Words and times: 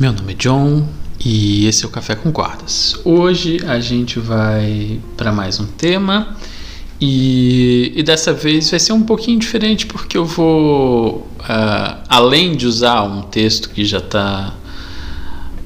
Meu 0.00 0.12
nome 0.12 0.32
é 0.32 0.36
John 0.36 0.86
e 1.24 1.66
esse 1.66 1.84
é 1.84 1.88
o 1.88 1.90
Café 1.90 2.14
com 2.14 2.30
Cordas. 2.30 3.00
Hoje 3.04 3.58
a 3.66 3.80
gente 3.80 4.20
vai 4.20 5.00
para 5.16 5.32
mais 5.32 5.58
um 5.58 5.66
tema 5.66 6.36
e, 7.00 7.92
e, 7.96 8.02
dessa 8.04 8.32
vez 8.32 8.70
vai 8.70 8.78
ser 8.78 8.92
um 8.92 9.02
pouquinho 9.02 9.40
diferente 9.40 9.86
porque 9.86 10.16
eu 10.16 10.24
vou, 10.24 11.26
uh, 11.40 11.98
além 12.08 12.54
de 12.54 12.64
usar 12.64 13.02
um 13.02 13.22
texto 13.22 13.70
que 13.70 13.84
já 13.84 13.98
está 13.98 14.54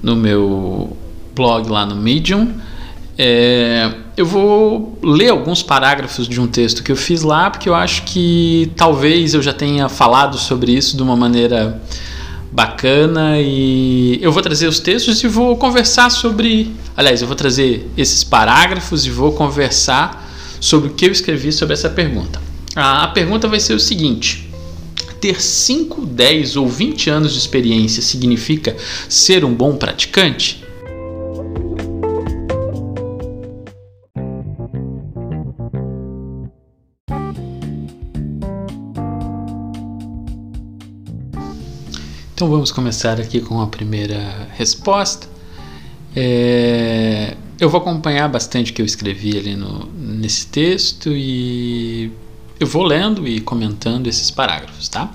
no 0.03 0.17
meu 0.17 0.96
blog 1.37 1.69
lá 1.69 1.85
no 1.85 1.96
Medium, 1.96 2.55
é, 3.19 3.93
eu 4.17 4.25
vou 4.25 4.99
ler 5.03 5.29
alguns 5.29 5.62
parágrafos 5.62 6.27
de 6.27 6.41
um 6.41 6.46
texto 6.46 6.83
que 6.83 6.91
eu 6.91 6.96
fiz 6.96 7.21
lá 7.21 7.51
porque 7.51 7.69
eu 7.69 7.75
acho 7.75 8.05
que 8.05 8.73
talvez 8.77 9.35
eu 9.35 9.43
já 9.43 9.53
tenha 9.53 9.91
falado 9.91 10.39
sobre 10.39 10.72
isso 10.72 10.96
de 10.96 11.03
uma 11.03 11.17
maneira 11.17 11.83
bacana 12.53 13.41
e 13.41 14.19
eu 14.21 14.31
vou 14.31 14.43
trazer 14.43 14.69
os 14.69 14.79
textos 14.79 15.25
e 15.25 15.29
vou 15.29 15.57
conversar 15.57 16.11
sobre. 16.11 16.71
Aliás, 16.95 17.23
eu 17.23 17.27
vou 17.27 17.35
trazer 17.35 17.91
esses 17.97 18.23
parágrafos 18.23 19.07
e 19.07 19.11
vou 19.11 19.33
conversar 19.33 20.31
sobre 20.61 20.91
o 20.91 20.93
que 20.93 21.07
eu 21.07 21.11
escrevi 21.11 21.51
sobre 21.51 21.73
essa 21.73 21.89
pergunta. 21.89 22.41
A 22.77 23.09
pergunta 23.09 23.49
vai 23.49 23.59
ser 23.59 23.75
o 23.75 23.81
seguinte: 23.81 24.51
ter 25.21 25.41
5, 25.41 26.05
10 26.05 26.57
ou 26.57 26.69
20 26.69 27.09
anos 27.09 27.33
de 27.33 27.39
experiência 27.39 28.03
significa 28.03 28.77
ser 29.09 29.45
um 29.45 29.55
bom 29.55 29.77
praticante? 29.77 30.61
Então 42.42 42.50
vamos 42.50 42.72
começar 42.72 43.20
aqui 43.20 43.40
com 43.40 43.60
a 43.60 43.68
primeira 43.68 44.48
resposta. 44.56 45.28
É, 46.16 47.36
eu 47.60 47.70
vou 47.70 47.80
acompanhar 47.80 48.28
bastante 48.28 48.72
o 48.72 48.74
que 48.74 48.82
eu 48.82 48.84
escrevi 48.84 49.38
ali 49.38 49.54
no, 49.54 49.86
nesse 49.96 50.48
texto 50.48 51.10
e 51.10 52.10
eu 52.58 52.66
vou 52.66 52.82
lendo 52.82 53.28
e 53.28 53.40
comentando 53.40 54.08
esses 54.08 54.28
parágrafos, 54.28 54.88
tá? 54.88 55.08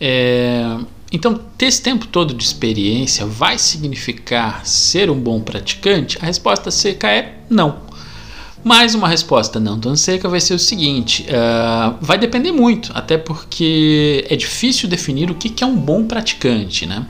É, 0.00 0.78
então, 1.12 1.38
ter 1.58 1.66
esse 1.66 1.82
tempo 1.82 2.06
todo 2.06 2.32
de 2.32 2.42
experiência 2.42 3.26
vai 3.26 3.58
significar 3.58 4.64
ser 4.64 5.10
um 5.10 5.20
bom 5.20 5.42
praticante? 5.42 6.16
A 6.22 6.24
resposta 6.24 6.70
seca 6.70 7.10
é 7.10 7.34
não. 7.50 7.85
Mas 8.64 8.94
uma 8.94 9.08
resposta 9.08 9.60
não 9.60 9.78
tão 9.78 9.94
seca 9.94 10.28
vai 10.28 10.40
ser 10.40 10.54
o 10.54 10.58
seguinte: 10.58 11.24
uh, 11.28 11.96
vai 12.00 12.18
depender 12.18 12.52
muito, 12.52 12.90
até 12.94 13.16
porque 13.16 14.26
é 14.28 14.36
difícil 14.36 14.88
definir 14.88 15.30
o 15.30 15.34
que, 15.34 15.48
que 15.48 15.62
é 15.62 15.66
um 15.66 15.76
bom 15.76 16.04
praticante, 16.04 16.86
né? 16.86 17.06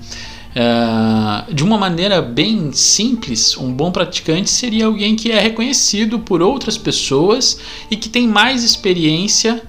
Uh, 0.57 1.53
de 1.53 1.63
uma 1.63 1.77
maneira 1.77 2.23
bem 2.23 2.73
simples, 2.73 3.57
um 3.59 3.71
bom 3.73 3.91
praticante 3.91 4.49
seria 4.49 4.87
alguém 4.87 5.15
que 5.15 5.31
é 5.31 5.39
reconhecido 5.39 6.19
por 6.19 6.41
outras 6.41 6.79
pessoas 6.79 7.59
e 7.91 7.97
que 7.97 8.09
tem 8.09 8.27
mais 8.27 8.65
experiência 8.65 9.63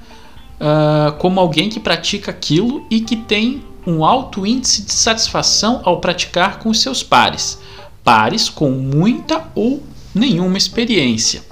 uh, 0.62 1.12
como 1.18 1.40
alguém 1.40 1.68
que 1.68 1.80
pratica 1.80 2.32
aquilo 2.32 2.86
e 2.90 3.02
que 3.02 3.18
tem 3.18 3.64
um 3.86 4.04
alto 4.04 4.46
índice 4.46 4.84
de 4.84 4.94
satisfação 4.94 5.82
ao 5.84 6.00
praticar 6.00 6.60
com 6.60 6.74
seus 6.74 7.04
pares, 7.04 7.60
pares 8.04 8.50
com 8.50 8.70
muita 8.72 9.46
ou 9.56 9.84
nenhuma 10.14 10.58
experiência. 10.58 11.47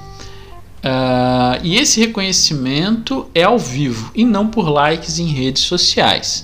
Uh, 0.86 1.60
e 1.64 1.78
esse 1.78 2.00
reconhecimento 2.00 3.28
é 3.34 3.42
ao 3.42 3.58
vivo 3.58 4.12
e 4.14 4.24
não 4.24 4.46
por 4.48 4.70
likes 4.70 5.18
em 5.18 5.26
redes 5.26 5.64
sociais. 5.64 6.44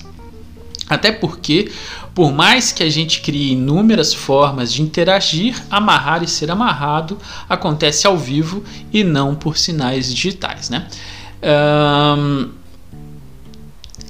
Até 0.89 1.11
porque, 1.11 1.71
por 2.15 2.33
mais 2.33 2.71
que 2.71 2.81
a 2.81 2.89
gente 2.89 3.21
crie 3.21 3.51
inúmeras 3.51 4.15
formas 4.15 4.73
de 4.73 4.81
interagir, 4.81 5.55
amarrar 5.69 6.23
e 6.23 6.27
ser 6.27 6.49
amarrado 6.49 7.19
acontece 7.47 8.07
ao 8.07 8.17
vivo 8.17 8.63
e 8.91 9.03
não 9.03 9.35
por 9.35 9.59
sinais 9.59 10.11
digitais. 10.11 10.71
Né? 10.71 10.87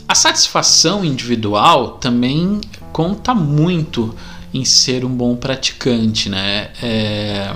A 0.07 0.16
satisfação 0.16 1.03
individual 1.03 1.97
também 1.97 2.61
conta 2.94 3.35
muito 3.35 4.16
em 4.53 4.63
ser 4.66 5.03
um 5.05 5.09
bom 5.09 5.35
praticante, 5.35 6.29
né? 6.29 6.69
É, 6.81 7.53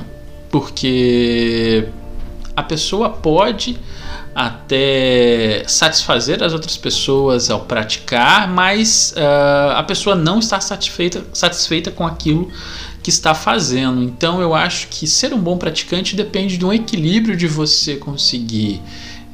porque 0.50 1.90
a 2.56 2.64
pessoa 2.64 3.10
pode 3.10 3.78
até 4.34 5.64
satisfazer 5.66 6.44
as 6.44 6.54
outras 6.54 6.76
pessoas 6.76 7.50
ao 7.50 7.62
praticar, 7.62 8.50
mas 8.50 9.14
uh, 9.16 9.72
a 9.78 9.84
pessoa 9.84 10.16
não 10.16 10.40
está 10.40 10.60
satisfeita, 10.60 11.26
satisfeita 11.34 11.90
com 11.90 12.06
aquilo 12.06 12.52
que 13.02 13.10
está 13.10 13.34
fazendo. 13.34 14.04
Então 14.04 14.42
eu 14.42 14.54
acho 14.54 14.88
que 14.90 15.08
ser 15.08 15.34
um 15.34 15.40
bom 15.40 15.58
praticante 15.58 16.16
depende 16.16 16.58
de 16.58 16.66
um 16.66 16.74
equilíbrio 16.74 17.38
de 17.38 17.48
você 17.48 17.96
conseguir 17.96 18.82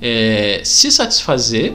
é, 0.01 0.61
se 0.63 0.91
satisfazer 0.91 1.73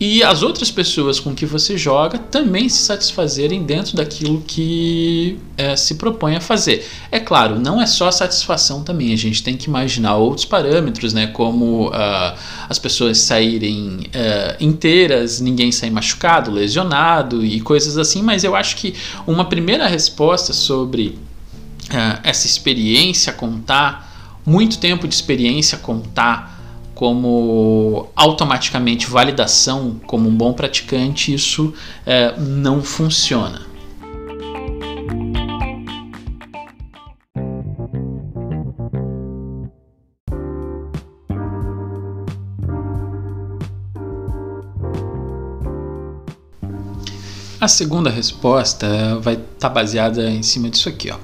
e 0.00 0.22
as 0.22 0.42
outras 0.42 0.70
pessoas 0.70 1.18
com 1.18 1.34
que 1.34 1.44
você 1.44 1.76
joga 1.76 2.18
também 2.18 2.68
se 2.68 2.84
satisfazerem 2.84 3.64
dentro 3.64 3.96
daquilo 3.96 4.40
que 4.46 5.38
é, 5.56 5.74
se 5.74 5.96
propõe 5.96 6.36
a 6.36 6.40
fazer. 6.40 6.86
É 7.10 7.18
claro, 7.18 7.58
não 7.58 7.82
é 7.82 7.86
só 7.86 8.08
satisfação 8.10 8.84
também, 8.84 9.12
a 9.12 9.16
gente 9.16 9.42
tem 9.42 9.56
que 9.56 9.66
imaginar 9.68 10.14
outros 10.16 10.44
parâmetros, 10.44 11.12
né, 11.12 11.26
como 11.26 11.88
uh, 11.88 11.92
as 12.68 12.78
pessoas 12.78 13.18
saírem 13.18 14.00
uh, 14.06 14.56
inteiras, 14.60 15.40
ninguém 15.40 15.72
sair 15.72 15.90
machucado, 15.90 16.52
lesionado 16.52 17.44
e 17.44 17.60
coisas 17.60 17.98
assim, 17.98 18.22
mas 18.22 18.44
eu 18.44 18.54
acho 18.54 18.76
que 18.76 18.94
uma 19.26 19.46
primeira 19.46 19.88
resposta 19.88 20.52
sobre 20.52 21.18
uh, 21.90 22.20
essa 22.22 22.46
experiência 22.46 23.32
contar, 23.32 24.06
muito 24.46 24.78
tempo 24.78 25.08
de 25.08 25.14
experiência 25.14 25.76
contar 25.76 26.57
como 26.98 28.08
automaticamente 28.16 29.06
validação 29.06 30.00
como 30.04 30.28
um 30.28 30.34
bom 30.34 30.52
praticante, 30.52 31.32
isso 31.32 31.72
é, 32.04 32.36
não 32.36 32.82
funciona. 32.82 33.62
A 47.60 47.68
segunda 47.68 48.10
resposta 48.10 49.20
vai 49.20 49.34
estar 49.34 49.44
tá 49.60 49.68
baseada 49.68 50.28
em 50.28 50.42
cima 50.42 50.68
disso 50.68 50.88
aqui. 50.88 51.12
Ó. 51.12 51.18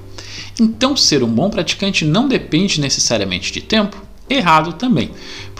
Então, 0.57 0.95
ser 0.95 1.21
um 1.21 1.27
bom 1.27 1.49
praticante 1.49 2.05
não 2.05 2.29
depende 2.29 2.79
necessariamente 2.79 3.51
de 3.51 3.59
tempo? 3.59 4.01
Errado 4.29 4.73
também. 4.73 5.11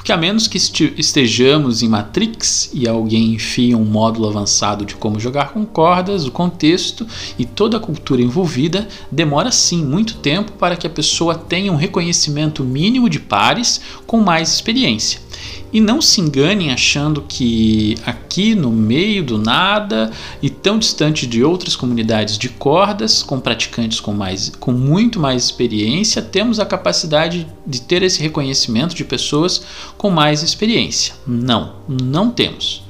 Porque 0.05 0.13
a 0.13 0.17
menos 0.17 0.47
que 0.47 0.59
estejamos 0.99 1.81
em 1.81 1.89
Matrix 1.89 2.69
e 2.71 2.87
alguém 2.87 3.33
enfia 3.33 3.75
um 3.75 3.83
módulo 3.83 4.29
avançado 4.29 4.85
de 4.85 4.93
como 4.93 5.19
jogar 5.19 5.51
com 5.51 5.65
cordas, 5.65 6.27
o 6.27 6.31
contexto 6.31 7.07
e 7.39 7.43
toda 7.43 7.77
a 7.77 7.79
cultura 7.79 8.21
envolvida 8.21 8.87
demora 9.11 9.51
sim 9.51 9.83
muito 9.83 10.17
tempo 10.17 10.51
para 10.51 10.75
que 10.75 10.85
a 10.85 10.91
pessoa 10.91 11.33
tenha 11.33 11.71
um 11.71 11.75
reconhecimento 11.75 12.63
mínimo 12.63 13.09
de 13.09 13.19
pares 13.19 13.81
com 14.05 14.21
mais 14.21 14.53
experiência. 14.53 15.24
E 15.73 15.81
não 15.81 16.01
se 16.01 16.21
enganem 16.21 16.71
achando 16.71 17.21
que 17.27 17.97
aqui 18.05 18.55
no 18.55 18.71
meio 18.71 19.23
do 19.23 19.37
nada 19.37 20.09
e 20.41 20.49
tão 20.49 20.79
distante 20.79 21.27
de 21.27 21.43
outras 21.43 21.75
comunidades 21.75 22.37
de 22.37 22.47
cordas, 22.47 23.21
com 23.21 23.39
praticantes 23.39 23.99
com, 23.99 24.13
mais, 24.13 24.51
com 24.59 24.71
muito 24.71 25.19
mais 25.19 25.43
experiência, 25.43 26.21
temos 26.21 26.59
a 26.59 26.65
capacidade 26.65 27.45
de 27.67 27.81
ter 27.81 28.03
esse 28.03 28.21
reconhecimento 28.21 28.95
de 28.95 29.03
pessoas 29.03 29.63
com 29.97 30.09
mais 30.09 30.43
experiência. 30.43 31.13
Não, 31.27 31.75
não 31.87 32.31
temos. 32.31 32.83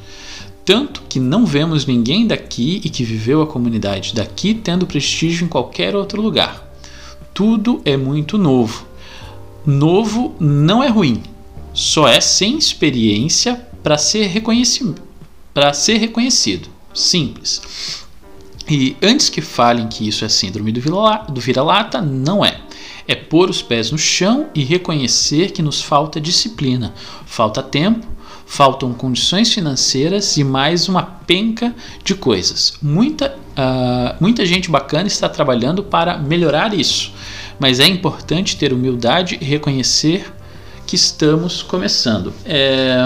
Tanto 0.64 1.04
que 1.08 1.20
não 1.20 1.46
vemos 1.46 1.86
ninguém 1.86 2.26
daqui 2.26 2.82
e 2.84 2.90
que 2.90 3.04
viveu 3.04 3.42
a 3.42 3.48
comunidade 3.48 4.14
daqui 4.14 4.54
tendo 4.54 4.88
prestígio 4.88 5.46
em 5.46 5.48
qualquer 5.48 5.96
outro 5.96 6.22
lugar. 6.22 6.72
Tudo 7.34 7.82
é 7.86 7.96
muito 7.96 8.38
novo. 8.38 8.86
Novo 9.66 10.36
não 10.40 10.84
é 10.84 10.88
ruim, 10.88 11.22
só 11.76 12.08
é 12.08 12.22
sem 12.22 12.58
experiência 12.58 13.68
para 13.84 13.98
ser 13.98 14.28
ser 15.74 15.98
reconhecido. 15.98 16.70
Simples. 16.94 18.06
E 18.68 18.96
antes 19.04 19.30
que 19.30 19.42
falem 19.42 19.88
que 19.88 20.08
isso 20.08 20.26
é 20.26 20.30
síndrome 20.30 20.72
do 20.72 21.42
vira-lata, 21.42 22.02
não 22.02 22.44
é. 22.44 22.62
É 23.08 23.14
pôr 23.14 23.50
os 23.50 23.62
pés 23.62 23.92
no 23.92 23.98
chão 23.98 24.48
e 24.56 24.64
reconhecer 24.64 25.52
que 25.52 25.62
nos 25.62 25.82
falta 25.82 26.20
disciplina, 26.20 26.94
falta 27.28 27.62
tempo, 27.62 28.08
faltam 28.46 28.94
condições 28.94 29.54
financeiras 29.54 30.38
e 30.38 30.44
mais 30.44 30.88
uma 30.88 31.04
penca 31.04 31.76
de 32.04 32.16
coisas. 32.16 32.78
Muita, 32.82 33.36
uh, 33.36 34.16
muita 34.20 34.46
gente 34.46 34.72
bacana 34.72 35.08
está 35.08 35.30
trabalhando 35.30 35.84
para 35.84 36.18
melhorar 36.18 36.74
isso, 36.74 37.14
mas 37.60 37.80
é 37.80 37.86
importante 37.86 38.58
ter 38.58 38.74
humildade 38.74 39.38
e 39.40 39.46
reconhecer 39.46 40.34
que 40.86 40.96
estamos 40.96 41.62
começando. 41.62 42.34
É, 42.46 42.98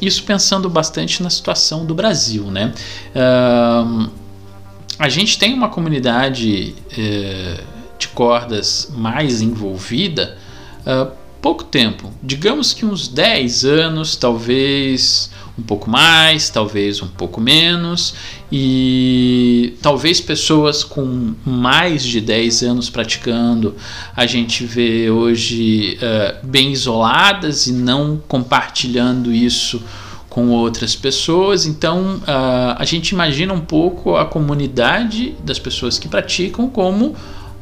isso 0.00 0.22
pensando 0.24 0.68
bastante 0.68 1.22
na 1.22 1.30
situação 1.30 1.84
do 1.84 1.94
Brasil, 1.94 2.44
né? 2.44 2.72
a 4.98 5.08
gente 5.08 5.38
tem 5.38 5.54
uma 5.54 5.68
comunidade 5.68 6.74
é, 6.96 7.60
de 7.98 8.08
cordas 8.08 8.90
mais 8.94 9.40
envolvida 9.40 10.36
há 10.86 11.06
pouco 11.40 11.64
tempo, 11.64 12.12
digamos 12.22 12.72
que 12.72 12.84
uns 12.84 13.08
10 13.08 13.64
anos, 13.64 14.16
talvez 14.16 15.30
um 15.58 15.62
pouco 15.62 15.90
mais, 15.90 16.48
talvez 16.48 17.02
um 17.02 17.08
pouco 17.08 17.40
menos, 17.40 18.14
e 18.50 19.74
talvez 19.82 20.20
pessoas 20.20 20.82
com 20.82 21.34
mais 21.44 22.02
de 22.02 22.20
10 22.20 22.62
anos 22.62 22.90
praticando 22.90 23.74
a 24.16 24.26
gente 24.26 24.64
vê 24.64 25.10
hoje 25.10 25.98
uh, 25.98 26.46
bem 26.46 26.72
isoladas 26.72 27.66
e 27.66 27.72
não 27.72 28.20
compartilhando 28.26 29.32
isso 29.32 29.82
com 30.28 30.48
outras 30.50 30.94
pessoas. 30.96 31.66
Então 31.66 32.16
uh, 32.16 32.76
a 32.76 32.84
gente 32.84 33.10
imagina 33.10 33.52
um 33.52 33.60
pouco 33.60 34.16
a 34.16 34.24
comunidade 34.24 35.34
das 35.44 35.58
pessoas 35.58 35.98
que 35.98 36.08
praticam 36.08 36.68
como 36.68 37.14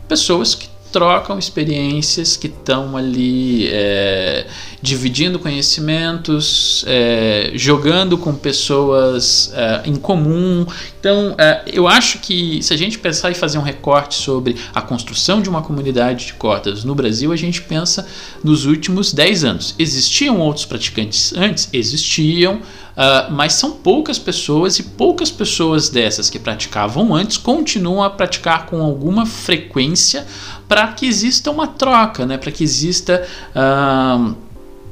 pessoas 0.06 0.54
que 0.54 0.68
trocam 0.92 1.38
experiências, 1.38 2.36
que 2.36 2.46
estão 2.46 2.96
ali 2.96 3.68
é, 3.70 4.46
dividindo 4.80 5.38
conhecimentos, 5.38 6.84
é, 6.86 7.52
jogando 7.54 8.16
com 8.16 8.34
pessoas 8.34 9.52
é, 9.54 9.82
em 9.86 9.96
comum. 9.96 10.66
Então, 10.98 11.34
é, 11.38 11.64
eu 11.66 11.86
acho 11.86 12.18
que 12.20 12.62
se 12.62 12.72
a 12.72 12.76
gente 12.76 12.98
pensar 12.98 13.30
e 13.30 13.34
fazer 13.34 13.58
um 13.58 13.62
recorte 13.62 14.14
sobre 14.14 14.56
a 14.74 14.80
construção 14.80 15.40
de 15.40 15.48
uma 15.48 15.62
comunidade 15.62 16.26
de 16.26 16.32
cotas 16.34 16.84
no 16.84 16.94
Brasil, 16.94 17.32
a 17.32 17.36
gente 17.36 17.62
pensa 17.62 18.06
nos 18.42 18.64
últimos 18.64 19.12
10 19.12 19.44
anos. 19.44 19.74
Existiam 19.78 20.38
outros 20.38 20.64
praticantes 20.64 21.32
antes? 21.36 21.68
Existiam. 21.72 22.60
Uh, 22.98 23.30
mas 23.30 23.52
são 23.52 23.70
poucas 23.70 24.18
pessoas 24.18 24.80
e 24.80 24.82
poucas 24.82 25.30
pessoas 25.30 25.88
dessas 25.88 26.28
que 26.28 26.36
praticavam 26.36 27.14
antes 27.14 27.36
continuam 27.36 28.02
a 28.02 28.10
praticar 28.10 28.66
com 28.66 28.82
alguma 28.82 29.24
frequência 29.24 30.26
para 30.68 30.86
que 30.88 31.06
exista 31.06 31.50
uma 31.50 31.66
troca, 31.66 32.26
né? 32.26 32.36
para 32.36 32.52
que 32.52 32.62
exista. 32.62 33.26
Uh, 33.54 34.47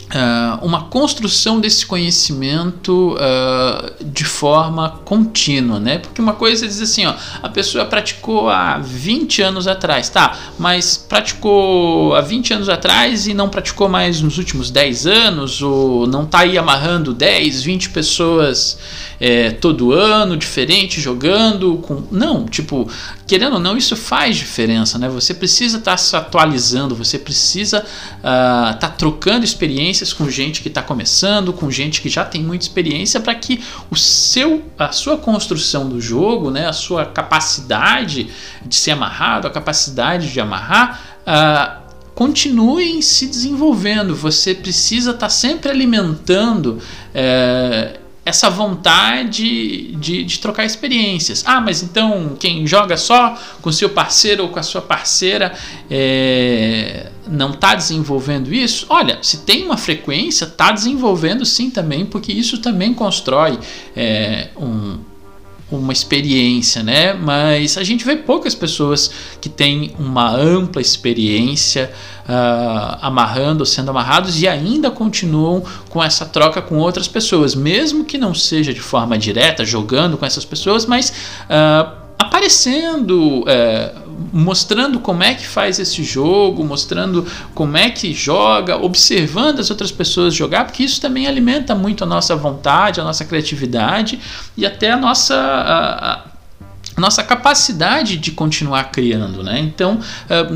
Uh, 0.07 0.65
uma 0.65 0.85
construção 0.85 1.59
desse 1.59 1.85
conhecimento 1.85 3.17
uh, 3.17 4.05
de 4.05 4.25
forma 4.25 5.01
contínua, 5.05 5.81
né? 5.81 5.99
Porque 5.99 6.21
uma 6.21 6.35
coisa 6.35 6.65
dizer 6.65 6.85
assim, 6.85 7.07
ó, 7.07 7.15
a 7.43 7.49
pessoa 7.49 7.85
praticou 7.85 8.49
há 8.49 8.79
20 8.79 9.43
anos 9.43 9.67
atrás, 9.67 10.09
tá, 10.09 10.39
mas 10.61 10.97
praticou 10.97 12.15
há 12.15 12.21
20 12.21 12.55
anos 12.55 12.69
atrás 12.69 13.27
e 13.27 13.35
não 13.35 13.49
praticou 13.49 13.89
mais 13.89 14.21
nos 14.21 14.39
últimos 14.39 14.71
10 14.71 15.09
anos, 15.09 15.61
ou 15.61 16.07
não 16.07 16.25
tá 16.25 16.41
aí 16.41 16.57
amarrando 16.57 17.13
10, 17.13 17.65
20 17.65 17.91
pessoas 17.91 18.79
é, 19.19 19.51
todo 19.51 19.93
ano, 19.93 20.37
diferente, 20.37 21.01
jogando 21.01 21.79
com. 21.79 22.05
Não, 22.11 22.45
tipo, 22.47 22.89
querendo 23.27 23.55
ou 23.55 23.59
não, 23.59 23.77
isso 23.77 23.97
faz 23.97 24.37
diferença, 24.37 24.99
né? 24.99 25.09
Você 25.09 25.35
precisa 25.35 25.79
estar 25.79 25.93
tá 25.93 25.97
se 25.97 26.15
atualizando, 26.15 26.95
você 26.95 27.19
precisa 27.19 27.79
estar 27.79 28.77
uh, 28.77 28.79
tá 28.79 28.89
trocando 28.89 29.45
experiências 29.97 30.13
com 30.13 30.29
gente 30.31 30.63
que 30.63 30.69
está 30.69 30.83
começando, 30.83 31.53
com 31.53 31.71
gente 31.71 32.01
que 32.01 32.09
já 32.09 32.25
tem 32.25 32.43
muita 32.43 32.65
experiência, 32.65 33.21
para 33.21 33.35
que 33.35 33.63
o 33.91 33.97
seu, 33.97 34.63
a 34.79 34.93
sua 34.93 35.17
construção 35.17 35.89
do 35.89 36.01
jogo, 36.01 36.51
né, 36.51 36.67
a 36.67 36.73
sua 36.73 37.07
capacidade 37.07 38.29
de 38.65 38.75
ser 38.75 38.93
amarrado, 38.93 39.47
a 39.47 39.51
capacidade 39.51 40.33
de 40.33 40.41
amarrar. 40.41 41.19
Uh, 41.23 41.87
continuem 42.15 43.03
se 43.03 43.27
desenvolvendo. 43.27 44.15
Você 44.15 44.55
precisa 44.55 45.11
estar 45.11 45.27
tá 45.27 45.29
sempre 45.29 45.71
alimentando 45.71 46.79
é, 47.15 48.01
essa 48.27 48.51
vontade 48.51 49.93
de, 49.93 50.25
de, 50.25 50.39
trocar 50.41 50.65
experiências. 50.65 51.45
Ah, 51.47 51.61
mas 51.61 51.81
então 51.81 52.37
quem 52.39 52.67
joga 52.67 52.97
só 52.97 53.39
com 53.63 53.71
seu 53.71 53.89
parceiro 53.89 54.43
ou 54.43 54.49
com 54.49 54.59
a 54.59 54.65
sua 54.65 54.83
parceira 54.83 55.55
é, 55.89 57.13
não 57.29 57.51
está 57.51 57.77
desenvolvendo 57.77 58.53
isso? 58.53 58.85
Olha, 58.89 59.21
se 59.23 59.39
tem 59.39 59.65
uma 59.65 59.77
frequência, 59.77 60.45
está 60.45 60.73
desenvolvendo 60.73 61.47
sim 61.47 61.71
também, 61.71 62.05
porque 62.05 62.33
isso 62.33 62.59
também 62.59 62.93
constrói 62.93 63.61
é, 63.97 64.49
um 64.57 64.99
uma 65.71 65.93
experiência, 65.93 66.83
né? 66.83 67.13
Mas 67.13 67.77
a 67.77 67.83
gente 67.83 68.05
vê 68.05 68.17
poucas 68.17 68.55
pessoas 68.55 69.11
que 69.41 69.49
têm 69.49 69.95
uma 69.99 70.31
ampla 70.31 70.81
experiência 70.81 71.91
uh, 72.29 72.99
amarrando, 73.01 73.67
sendo 73.67 73.91
amarrados 73.91 74.41
e 74.41 74.47
ainda 74.47 74.91
continuam 74.91 75.65
com 75.89 76.03
essa 76.03 76.25
troca 76.25 76.63
com 76.63 76.77
outras 76.79 77.09
pessoas, 77.09 77.55
mesmo 77.55 78.05
que 78.05 78.17
não 78.17 78.33
seja 78.33 78.73
de 78.73 78.81
forma 78.81 79.19
direta, 79.19 79.65
jogando 79.65 80.17
com 80.17 80.25
essas 80.25 80.45
pessoas, 80.45 80.87
mas 80.87 81.11
uh, 81.51 81.97
aparecendo. 82.19 83.41
Uh, 83.41 84.06
mostrando 84.33 85.01
como 85.01 85.23
é 85.23 85.35
que 85.35 85.47
faz 85.47 85.79
esse 85.79 86.03
jogo, 86.03 86.65
mostrando 86.65 87.27
como 87.55 87.77
é 87.77 87.91
que 87.91 88.13
joga, 88.13 88.77
observando 88.77 89.61
as 89.61 89.71
outras 89.71 89.93
pessoas 89.93 90.35
jogar, 90.35 90.65
porque 90.65 90.83
isso 90.83 91.01
também 91.01 91.27
alimenta 91.27 91.75
muito 91.75 92.05
a 92.05 92.07
nossa 92.07 92.35
vontade, 92.35 93.01
a 93.01 93.05
nossa 93.05 93.25
criatividade 93.25 94.19
e 94.57 94.65
até 94.65 94.91
a 94.91 94.97
nossa. 94.97 95.35
A, 95.35 96.13
a, 96.13 96.36
nossa 96.97 97.23
capacidade 97.23 98.17
de 98.17 98.33
continuar 98.33 98.85
criando, 98.85 99.43
né? 99.43 99.61
Então 99.61 100.01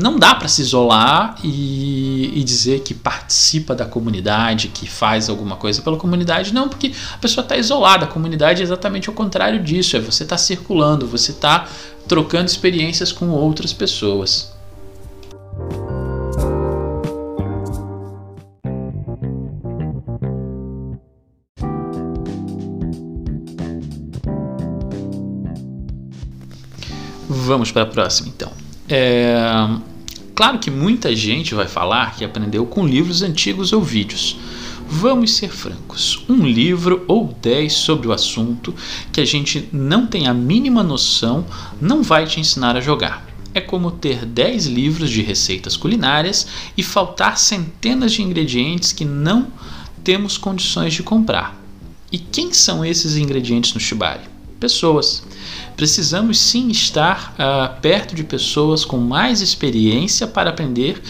não 0.01 0.17
dá 0.17 0.33
para 0.35 0.47
se 0.47 0.61
isolar 0.61 1.35
e, 1.43 2.39
e, 2.39 2.43
dizer 2.43 2.81
que 2.81 2.93
participa 2.93 3.75
da 3.75 3.85
comunidade, 3.85 4.69
que 4.69 4.87
faz 4.87 5.29
alguma 5.29 5.55
coisa 5.55 5.81
pela 5.81 5.97
comunidade, 5.97 6.53
não, 6.53 6.67
porque 6.67 6.91
a 7.13 7.17
pessoa 7.17 7.43
está 7.43 7.55
isolada. 7.57 8.05
A 8.05 8.07
comunidade 8.07 8.61
é 8.61 8.63
exatamente 8.63 9.09
o 9.09 9.13
contrário 9.13 9.61
disso, 9.61 9.95
é 9.95 9.99
você 9.99 10.23
está 10.23 10.37
circulando, 10.37 11.07
você 11.07 11.31
está 11.31 11.67
trocando 12.07 12.45
experiências 12.45 13.11
com 13.11 13.29
outras 13.29 13.71
pessoas. 13.71 14.51
Vamos 27.33 27.71
para 27.71 27.83
a 27.83 27.85
próxima 27.85 28.27
então. 28.27 28.51
É... 28.89 29.69
Claro 30.35 30.59
que 30.59 30.69
muita 30.69 31.15
gente 31.15 31.55
vai 31.55 31.65
falar 31.65 32.15
que 32.15 32.25
aprendeu 32.25 32.65
com 32.65 32.85
livros 32.85 33.21
antigos 33.21 33.71
ou 33.71 33.81
vídeos. 33.81 34.37
Vamos 34.85 35.35
ser 35.35 35.49
francos, 35.49 36.25
um 36.27 36.45
livro 36.45 37.05
ou 37.07 37.33
dez 37.41 37.71
sobre 37.71 38.09
o 38.09 38.11
assunto 38.11 38.75
que 39.13 39.21
a 39.21 39.25
gente 39.25 39.69
não 39.71 40.05
tem 40.05 40.27
a 40.27 40.33
mínima 40.33 40.83
noção 40.83 41.45
não 41.79 42.03
vai 42.03 42.25
te 42.25 42.41
ensinar 42.41 42.75
a 42.75 42.81
jogar. 42.81 43.25
É 43.53 43.61
como 43.61 43.91
ter 43.91 44.25
10 44.25 44.65
livros 44.65 45.09
de 45.09 45.21
receitas 45.21 45.77
culinárias 45.77 46.47
e 46.75 46.83
faltar 46.83 47.37
centenas 47.37 48.11
de 48.11 48.21
ingredientes 48.21 48.91
que 48.91 49.05
não 49.05 49.47
temos 50.03 50.37
condições 50.37 50.93
de 50.93 51.03
comprar. 51.03 51.57
E 52.11 52.17
quem 52.17 52.51
são 52.51 52.83
esses 52.83 53.15
ingredientes 53.15 53.73
no 53.73 53.79
Shibari? 53.79 54.31
Pessoas. 54.59 55.23
Precisamos 55.81 56.37
sim 56.37 56.69
estar 56.69 57.33
uh, 57.33 57.81
perto 57.81 58.13
de 58.13 58.23
pessoas 58.23 58.85
com 58.85 58.97
mais 58.97 59.41
experiência 59.41 60.27
para 60.27 60.51
aprender 60.51 61.01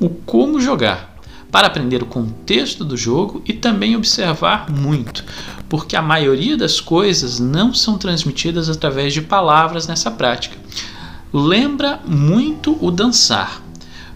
o 0.00 0.08
como 0.08 0.58
jogar 0.58 1.14
para 1.50 1.66
aprender 1.66 2.02
o 2.02 2.06
contexto 2.06 2.86
do 2.86 2.96
jogo 2.96 3.42
e 3.44 3.52
também 3.52 3.94
observar 3.94 4.70
muito, 4.70 5.22
porque 5.68 5.94
a 5.94 6.00
maioria 6.00 6.56
das 6.56 6.80
coisas 6.80 7.38
não 7.38 7.74
são 7.74 7.98
transmitidas 7.98 8.70
através 8.70 9.12
de 9.12 9.20
palavras 9.20 9.86
nessa 9.86 10.10
prática. 10.10 10.56
Lembra 11.30 12.00
muito 12.06 12.78
o 12.80 12.90
dançar. 12.90 13.60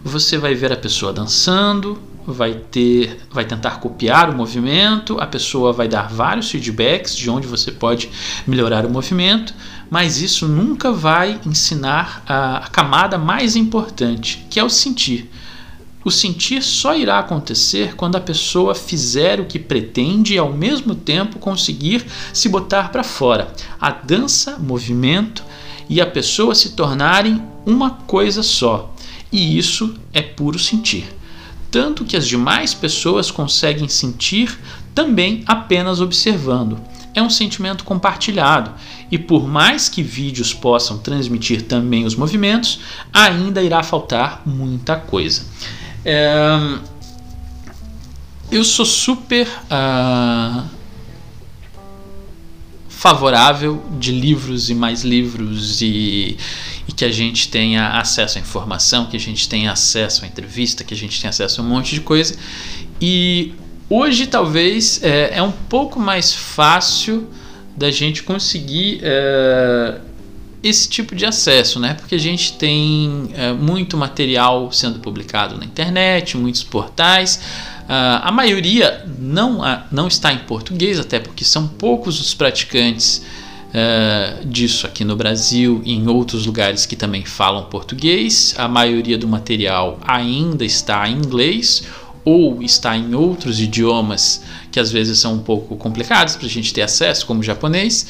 Você 0.02 0.38
vai 0.38 0.54
ver 0.54 0.72
a 0.72 0.76
pessoa 0.78 1.12
dançando, 1.12 1.98
vai 2.32 2.54
ter, 2.54 3.20
vai 3.30 3.44
tentar 3.44 3.80
copiar 3.80 4.30
o 4.30 4.36
movimento, 4.36 5.18
a 5.20 5.26
pessoa 5.26 5.72
vai 5.72 5.88
dar 5.88 6.08
vários 6.08 6.50
feedbacks 6.50 7.16
de 7.16 7.30
onde 7.30 7.46
você 7.46 7.70
pode 7.70 8.10
melhorar 8.46 8.84
o 8.84 8.90
movimento, 8.90 9.54
mas 9.90 10.20
isso 10.20 10.48
nunca 10.48 10.92
vai 10.92 11.40
ensinar 11.46 12.22
a, 12.26 12.58
a 12.58 12.68
camada 12.68 13.16
mais 13.18 13.56
importante, 13.56 14.46
que 14.50 14.58
é 14.58 14.64
o 14.64 14.70
sentir. 14.70 15.30
O 16.04 16.10
sentir 16.10 16.62
só 16.62 16.94
irá 16.94 17.18
acontecer 17.18 17.96
quando 17.96 18.14
a 18.14 18.20
pessoa 18.20 18.76
fizer 18.76 19.40
o 19.40 19.44
que 19.44 19.58
pretende 19.58 20.34
e 20.34 20.38
ao 20.38 20.52
mesmo 20.52 20.94
tempo 20.94 21.40
conseguir 21.40 22.06
se 22.32 22.48
botar 22.48 22.92
para 22.92 23.02
fora. 23.02 23.52
A 23.80 23.90
dança, 23.90 24.56
movimento 24.56 25.42
e 25.88 26.00
a 26.00 26.06
pessoa 26.06 26.54
se 26.54 26.70
tornarem 26.76 27.42
uma 27.66 27.90
coisa 27.90 28.44
só. 28.44 28.94
E 29.32 29.58
isso 29.58 29.96
é 30.12 30.22
puro 30.22 30.60
sentir. 30.60 31.15
Tanto 31.76 32.06
que 32.06 32.16
as 32.16 32.26
demais 32.26 32.72
pessoas 32.72 33.30
conseguem 33.30 33.86
sentir 33.86 34.58
também 34.94 35.44
apenas 35.46 36.00
observando. 36.00 36.80
É 37.12 37.20
um 37.20 37.28
sentimento 37.28 37.84
compartilhado, 37.84 38.72
e 39.10 39.18
por 39.18 39.46
mais 39.46 39.86
que 39.86 40.02
vídeos 40.02 40.54
possam 40.54 40.96
transmitir 40.96 41.60
também 41.60 42.06
os 42.06 42.14
movimentos, 42.14 42.80
ainda 43.12 43.62
irá 43.62 43.82
faltar 43.82 44.40
muita 44.46 44.96
coisa. 44.96 45.44
É, 46.02 46.78
eu 48.50 48.64
sou 48.64 48.86
super 48.86 49.46
uh, 49.46 50.64
favorável 52.88 53.84
de 53.98 54.12
livros 54.12 54.70
e 54.70 54.74
mais 54.74 55.04
livros 55.04 55.82
e, 55.82 56.38
que 56.96 57.04
a 57.04 57.12
gente 57.12 57.48
tenha 57.48 57.90
acesso 57.90 58.38
à 58.38 58.40
informação, 58.40 59.06
que 59.06 59.16
a 59.16 59.20
gente 59.20 59.46
tenha 59.48 59.70
acesso 59.70 60.24
à 60.24 60.28
entrevista, 60.28 60.82
que 60.82 60.94
a 60.94 60.96
gente 60.96 61.20
tenha 61.20 61.28
acesso 61.28 61.60
a 61.60 61.64
um 61.64 61.68
monte 61.68 61.94
de 61.94 62.00
coisa. 62.00 62.36
E 63.00 63.52
hoje 63.88 64.26
talvez 64.26 65.02
é, 65.02 65.36
é 65.36 65.42
um 65.42 65.52
pouco 65.52 66.00
mais 66.00 66.32
fácil 66.32 67.28
da 67.76 67.90
gente 67.90 68.22
conseguir 68.22 69.00
é, 69.02 70.00
esse 70.62 70.88
tipo 70.88 71.14
de 71.14 71.26
acesso, 71.26 71.78
né? 71.78 71.92
Porque 71.92 72.14
a 72.14 72.18
gente 72.18 72.54
tem 72.54 73.28
é, 73.34 73.52
muito 73.52 73.96
material 73.98 74.72
sendo 74.72 74.98
publicado 74.98 75.58
na 75.58 75.66
internet, 75.66 76.36
muitos 76.38 76.64
portais. 76.64 77.38
Uh, 77.86 78.18
a 78.22 78.32
maioria 78.32 79.06
não, 79.16 79.60
uh, 79.60 79.80
não 79.92 80.08
está 80.08 80.32
em 80.32 80.38
português, 80.38 80.98
até 80.98 81.20
porque 81.20 81.44
são 81.44 81.68
poucos 81.68 82.20
os 82.20 82.34
praticantes 82.34 83.22
uh, 83.76 84.46
disso 84.46 84.86
aqui 84.86 85.04
no 85.04 85.14
Brasil 85.14 85.82
e 85.84 85.92
em 85.92 86.08
outros 86.08 86.46
lugares 86.46 86.86
que 86.86 86.96
também 86.96 87.24
falam 87.24 87.64
português. 87.64 88.54
A 88.56 88.66
maioria 88.66 89.18
do 89.18 89.28
material 89.28 89.98
ainda 90.06 90.64
está 90.64 91.06
em 91.08 91.18
inglês 91.18 91.84
ou 92.24 92.62
está 92.62 92.96
em 92.96 93.14
outros 93.14 93.60
idiomas 93.60 94.42
que 94.72 94.80
às 94.80 94.90
vezes 94.90 95.18
são 95.18 95.34
um 95.34 95.38
pouco 95.38 95.76
complicados 95.76 96.34
para 96.34 96.46
a 96.46 96.50
gente 96.50 96.72
ter 96.72 96.82
acesso, 96.82 97.26
como 97.26 97.40
o 97.40 97.42
japonês. 97.42 98.06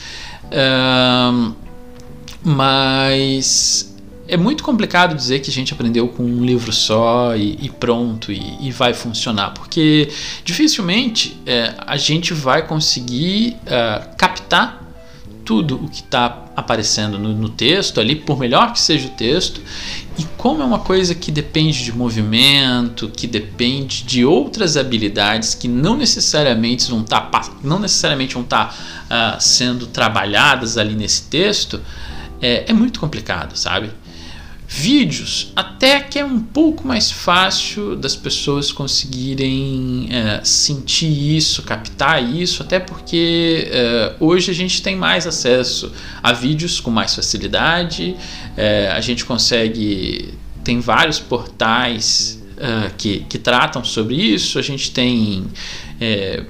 mas 2.42 3.94
é 4.28 4.36
muito 4.36 4.64
complicado 4.64 5.14
dizer 5.14 5.40
que 5.40 5.50
a 5.50 5.52
gente 5.52 5.72
aprendeu 5.72 6.08
com 6.08 6.24
um 6.24 6.44
livro 6.44 6.72
só 6.72 7.36
e, 7.36 7.58
e 7.60 7.68
pronto 7.68 8.32
e, 8.32 8.56
e, 8.60 8.70
vai 8.72 8.92
funcionar, 8.92 9.50
porque 9.50 10.08
dificilmente 10.44 11.36
é, 11.46 11.74
a 11.78 11.96
gente 11.96 12.34
vai 12.34 12.66
conseguir 12.66 13.56
uh, 13.66 14.16
captar 14.16 14.85
tudo 15.46 15.76
o 15.76 15.88
que 15.88 16.00
está 16.02 16.44
aparecendo 16.56 17.18
no, 17.18 17.32
no, 17.32 17.48
texto 17.48 18.00
ali, 18.00 18.16
por 18.16 18.36
melhor 18.36 18.72
que 18.72 18.80
seja 18.80 19.06
o 19.06 19.10
texto, 19.12 19.62
e 20.18 20.24
como 20.36 20.60
é 20.60 20.64
uma 20.64 20.80
coisa 20.80 21.14
que 21.14 21.30
depende 21.30 21.84
de 21.84 21.96
movimento, 21.96 23.08
que 23.08 23.28
depende 23.28 24.02
de 24.02 24.24
outras 24.24 24.76
habilidades 24.76 25.54
que 25.54 25.68
não 25.68 25.96
necessariamente 25.96 26.90
vão 26.90 27.02
estar 27.02 27.20
tá, 27.20 27.48
não 27.62 27.78
necessariamente 27.78 28.34
vão 28.34 28.42
estar 28.42 28.76
tá, 29.08 29.36
uh, 29.36 29.40
sendo 29.40 29.86
trabalhadas 29.86 30.76
ali 30.76 30.96
nesse 30.96 31.22
texto, 31.22 31.80
é, 32.42 32.64
é 32.68 32.72
muito 32.72 32.98
complicado, 32.98 33.56
sabe? 33.56 33.92
Vídeos, 34.78 35.52
até 35.56 36.00
que 36.00 36.18
é 36.18 36.24
um 36.24 36.38
pouco 36.38 36.86
mais 36.86 37.10
fácil 37.10 37.96
das 37.96 38.14
pessoas 38.14 38.70
conseguirem 38.70 40.06
é, 40.10 40.44
sentir 40.44 41.34
isso, 41.34 41.62
captar 41.62 42.22
isso, 42.22 42.62
até 42.62 42.78
porque 42.78 43.68
é, 43.70 44.14
hoje 44.20 44.50
a 44.50 44.54
gente 44.54 44.82
tem 44.82 44.94
mais 44.94 45.26
acesso 45.26 45.90
a 46.22 46.30
vídeos 46.30 46.78
com 46.78 46.90
mais 46.90 47.14
facilidade, 47.14 48.14
é, 48.54 48.90
a 48.92 49.00
gente 49.00 49.24
consegue. 49.24 50.34
Tem 50.62 50.78
vários 50.78 51.18
portais 51.18 52.42
que, 52.98 53.20
que 53.28 53.38
tratam 53.38 53.84
sobre 53.84 54.14
isso, 54.16 54.58
a 54.58 54.62
gente 54.62 54.90
tem 54.90 55.46
é, 56.00 56.44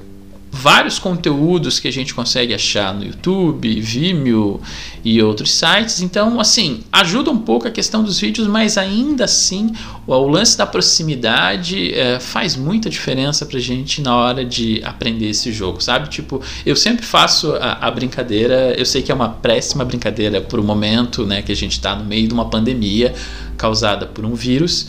vários 0.61 0.99
conteúdos 0.99 1.79
que 1.79 1.87
a 1.87 1.93
gente 1.93 2.15
consegue 2.15 2.55
achar 2.55 2.95
no 2.95 3.05
YouTube, 3.05 3.81
Vimeo 3.81 4.61
e 5.05 5.23
outros 5.23 5.53
sites. 5.53 6.01
Então, 6.01 6.41
assim, 6.41 6.83
ajuda 6.91 7.31
um 7.31 7.39
pouco 7.39 7.69
a 7.69 7.71
questão 7.71 8.03
dos 8.03 8.19
vídeos, 8.19 8.49
mas 8.49 8.79
ainda 8.79 9.25
assim 9.25 9.73
o, 10.07 10.17
lance 10.27 10.57
da 10.57 10.67
proximidade 10.67 11.93
é, 11.95 12.19
faz 12.19 12.57
muita 12.57 12.89
diferença 12.89 13.45
pra 13.45 13.59
gente 13.61 14.01
na 14.01 14.17
hora 14.17 14.45
de 14.45 14.83
aprender 14.85 15.29
esse 15.29 15.53
jogo, 15.53 15.83
sabe? 15.83 16.09
Tipo, 16.09 16.41
eu 16.65 16.75
sempre 16.75 17.05
faço 17.05 17.53
a, 17.55 17.87
a 17.87 17.91
brincadeira, 17.91 18.75
eu 18.77 18.87
sei 18.87 19.03
que 19.03 19.13
é 19.13 19.15
uma 19.15 19.29
péssima 19.29 19.85
brincadeira 19.85 20.41
por 20.41 20.59
um 20.59 20.65
momento, 20.65 21.27
né, 21.27 21.43
que 21.43 21.53
a 21.53 21.57
gente 21.57 21.73
está 21.73 21.95
no 21.95 22.05
meio 22.05 22.29
de 22.29 22.35
uma 22.35 22.49
pandemia 22.49 23.15
causada 23.57 24.07
por 24.07 24.25
um 24.25 24.35
vírus. 24.35 24.89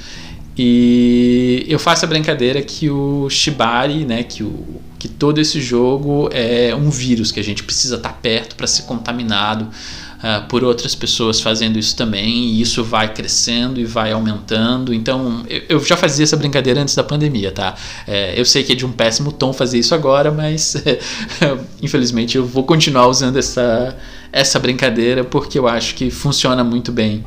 E 0.57 1.65
eu 1.67 1.77
faço 1.77 2.03
a 2.03 2.07
brincadeira 2.07 2.61
que 2.63 2.89
o 2.89 3.29
Shibari, 3.29 4.05
né, 4.05 4.23
que, 4.23 4.41
o, 4.41 4.81
que 4.99 5.07
todo 5.07 5.39
esse 5.39 5.61
jogo 5.61 6.29
é 6.31 6.75
um 6.75 6.89
vírus 6.89 7.31
que 7.31 7.39
a 7.39 7.43
gente 7.43 7.63
precisa 7.63 7.95
estar 7.95 8.13
perto 8.13 8.55
para 8.55 8.65
ser 8.65 8.83
contaminado 8.83 9.63
uh, 10.17 10.47
por 10.47 10.63
outras 10.63 10.95
pessoas 10.95 11.39
fazendo 11.39 11.77
isso 11.77 11.95
também, 11.95 12.29
e 12.29 12.61
isso 12.61 12.83
vai 12.83 13.13
crescendo 13.13 13.79
e 13.79 13.85
vai 13.85 14.11
aumentando. 14.11 14.93
Então, 14.93 15.45
eu, 15.49 15.61
eu 15.69 15.85
já 15.85 15.95
fazia 15.95 16.23
essa 16.23 16.37
brincadeira 16.37 16.81
antes 16.81 16.95
da 16.95 17.03
pandemia, 17.03 17.51
tá? 17.51 17.75
É, 18.07 18.39
eu 18.39 18.45
sei 18.45 18.63
que 18.63 18.73
é 18.73 18.75
de 18.75 18.85
um 18.85 18.91
péssimo 18.91 19.31
tom 19.31 19.53
fazer 19.53 19.77
isso 19.77 19.93
agora, 19.93 20.31
mas 20.31 20.75
infelizmente 21.81 22.37
eu 22.37 22.45
vou 22.45 22.63
continuar 22.63 23.07
usando 23.07 23.37
essa, 23.37 23.95
essa 24.31 24.59
brincadeira 24.59 25.23
porque 25.23 25.59
eu 25.59 25.67
acho 25.67 25.95
que 25.95 26.09
funciona 26.09 26.63
muito 26.63 26.91
bem 26.91 27.23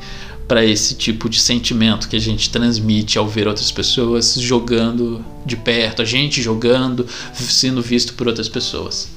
para 0.51 0.65
esse 0.65 0.95
tipo 0.95 1.29
de 1.29 1.39
sentimento 1.39 2.09
que 2.09 2.15
a 2.17 2.19
gente 2.19 2.49
transmite 2.49 3.17
ao 3.17 3.25
ver 3.25 3.47
outras 3.47 3.71
pessoas 3.71 4.33
jogando 4.33 5.23
de 5.45 5.55
perto, 5.55 6.01
a 6.01 6.05
gente 6.05 6.41
jogando, 6.41 7.07
sendo 7.33 7.81
visto 7.81 8.15
por 8.15 8.27
outras 8.27 8.49
pessoas. 8.49 9.09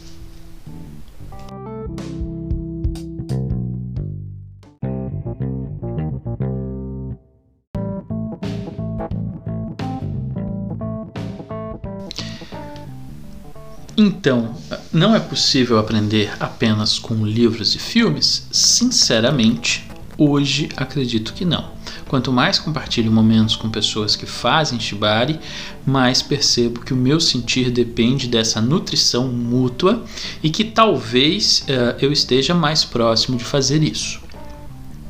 Então, 13.97 14.55
não 14.93 15.17
é 15.17 15.19
possível 15.19 15.81
aprender 15.81 16.33
apenas 16.39 16.97
com 16.97 17.27
livros 17.27 17.75
e 17.75 17.81
filmes? 17.81 18.47
Sinceramente, 18.53 19.85
Hoje 20.17 20.69
acredito 20.77 21.35
que 21.35 21.45
não. 21.45 21.73
Quanto 22.07 22.33
mais 22.33 22.59
compartilho 22.59 23.11
momentos 23.11 23.57
com 23.57 23.69
pessoas 23.69 24.15
que 24.15 24.27
fazem 24.27 24.79
shibari, 24.79 25.41
mais 25.85 26.23
percebo 26.23 26.81
que 26.81 26.93
o 26.93 26.97
meu 26.97 27.19
sentir 27.19 27.71
depende 27.71 28.29
dessa 28.29 28.61
nutrição 28.61 29.27
mútua 29.27 30.05
e 30.43 30.51
que 30.51 30.63
talvez 30.63 31.65
uh, 31.69 31.97
eu 32.01 32.13
esteja 32.13 32.55
mais 32.55 32.85
próximo 32.85 33.37
de 33.37 33.45
fazer 33.45 33.83
isso. 33.83 34.21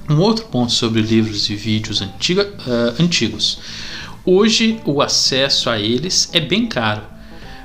Um 0.09 0.19
outro 0.19 0.47
ponto 0.47 0.73
sobre 0.73 1.03
livros 1.03 1.51
e 1.51 1.55
vídeos 1.55 2.01
uh, 2.01 2.07
antigos. 2.99 3.59
Hoje 4.25 4.81
o 4.87 5.03
acesso 5.03 5.69
a 5.69 5.79
eles 5.79 6.31
é 6.33 6.41
bem 6.41 6.67
caro, 6.67 7.03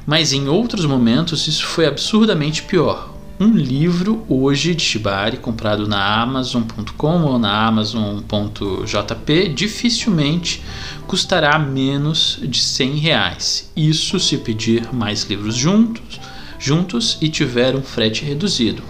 mas 0.06 0.34
em 0.34 0.50
outros 0.50 0.86
momentos 0.86 1.48
isso 1.48 1.66
foi 1.66 1.86
absurdamente 1.86 2.64
pior 2.64 3.19
um 3.40 3.54
livro 3.54 4.26
hoje 4.28 4.76
de 4.76 4.84
Shibari 4.84 5.38
comprado 5.38 5.88
na 5.88 6.22
Amazon.com 6.22 7.22
ou 7.24 7.40
na 7.40 7.68
Amazon.jp 7.68 9.48
dificilmente 9.48 10.62
custará 11.08 11.58
menos 11.58 12.38
de 12.42 12.60
100 12.60 12.98
reais. 12.98 13.72
Isso 13.78 14.20
se 14.20 14.38
pedir 14.38 14.94
mais 14.94 15.24
livros 15.24 15.56
juntos, 15.56 16.20
juntos 16.60 17.18
e 17.22 17.30
tiver 17.30 17.78
um 17.78 17.82
frete 17.82 18.26
reduzido. 18.26 18.84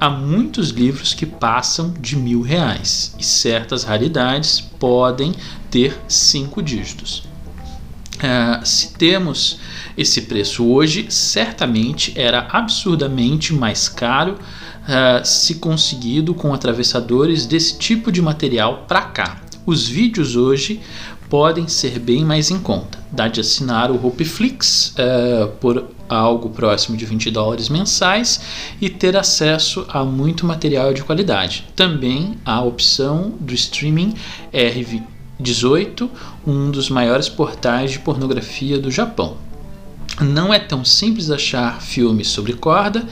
Há 0.00 0.08
muitos 0.08 0.70
livros 0.70 1.12
que 1.12 1.26
passam 1.26 1.92
de 2.00 2.16
mil 2.16 2.40
reais 2.40 3.14
e 3.18 3.24
certas 3.24 3.84
raridades 3.84 4.58
podem 4.58 5.34
ter 5.70 6.00
cinco 6.08 6.62
dígitos. 6.62 7.24
Uh, 8.22 8.64
se 8.64 8.92
temos 8.92 9.58
esse 9.98 10.22
preço 10.22 10.64
hoje, 10.64 11.06
certamente 11.08 12.12
era 12.14 12.46
absurdamente 12.50 13.52
mais 13.52 13.88
caro 13.88 14.34
uh, 14.34 15.24
se 15.26 15.56
conseguido 15.56 16.32
com 16.32 16.54
atravessadores 16.54 17.46
desse 17.46 17.76
tipo 17.78 18.12
de 18.12 18.22
material 18.22 18.84
para 18.86 19.02
cá. 19.02 19.42
Os 19.66 19.88
vídeos 19.88 20.36
hoje 20.36 20.80
podem 21.28 21.66
ser 21.66 21.98
bem 21.98 22.24
mais 22.24 22.50
em 22.50 22.60
conta. 22.60 22.98
Dá 23.10 23.26
de 23.26 23.40
assinar 23.40 23.90
o 23.90 24.06
Hopeflix 24.06 24.94
uh, 24.98 25.48
por 25.60 25.88
algo 26.08 26.50
próximo 26.50 26.96
de 26.96 27.06
20 27.06 27.30
dólares 27.30 27.68
mensais 27.68 28.40
e 28.80 28.88
ter 28.88 29.16
acesso 29.16 29.84
a 29.88 30.04
muito 30.04 30.46
material 30.46 30.92
de 30.92 31.02
qualidade. 31.02 31.66
Também 31.74 32.36
a 32.44 32.62
opção 32.62 33.32
do 33.40 33.54
streaming 33.54 34.14
RV 34.52 35.11
18, 35.42 36.10
um 36.46 36.70
dos 36.70 36.88
maiores 36.88 37.28
portais 37.28 37.90
de 37.90 37.98
pornografia 37.98 38.78
do 38.78 38.90
Japão. 38.90 39.36
Não 40.20 40.52
é 40.52 40.58
tão 40.58 40.84
simples 40.84 41.30
achar 41.30 41.80
filmes 41.80 42.28
sobre 42.28 42.52
corda, 42.52 43.06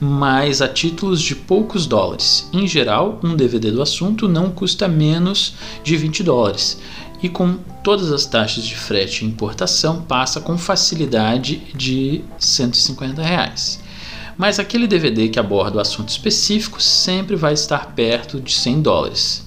mas 0.00 0.62
a 0.62 0.68
títulos 0.68 1.20
de 1.20 1.36
poucos 1.36 1.86
dólares. 1.86 2.48
Em 2.52 2.66
geral, 2.66 3.20
um 3.22 3.36
DVD 3.36 3.70
do 3.70 3.82
assunto 3.82 4.26
não 4.26 4.50
custa 4.50 4.88
menos 4.88 5.54
de 5.84 5.96
20 5.96 6.22
dólares 6.22 6.78
e 7.22 7.28
com 7.28 7.56
todas 7.82 8.10
as 8.10 8.26
taxas 8.26 8.64
de 8.64 8.74
frete 8.74 9.24
e 9.24 9.28
importação 9.28 10.02
passa 10.02 10.40
com 10.40 10.58
facilidade 10.58 11.62
de 11.74 12.22
150 12.38 13.22
reais. 13.22 13.80
Mas 14.36 14.58
aquele 14.58 14.86
DVD 14.86 15.28
que 15.28 15.38
aborda 15.38 15.78
o 15.78 15.80
assunto 15.80 16.10
específico 16.10 16.82
sempre 16.82 17.36
vai 17.36 17.54
estar 17.54 17.94
perto 17.94 18.40
de 18.40 18.52
100 18.52 18.82
dólares. 18.82 19.45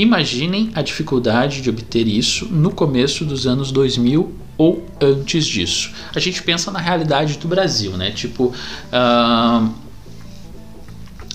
Imaginem 0.00 0.70
a 0.74 0.80
dificuldade 0.80 1.60
de 1.60 1.68
obter 1.68 2.06
isso 2.06 2.46
no 2.46 2.70
começo 2.70 3.22
dos 3.22 3.46
anos 3.46 3.70
2000 3.70 4.34
ou 4.56 4.82
antes 4.98 5.44
disso. 5.44 5.92
A 6.14 6.18
gente 6.18 6.42
pensa 6.42 6.70
na 6.70 6.78
realidade 6.78 7.36
do 7.36 7.46
Brasil, 7.46 7.98
né? 7.98 8.10
Tipo, 8.10 8.44
uh, 8.46 9.70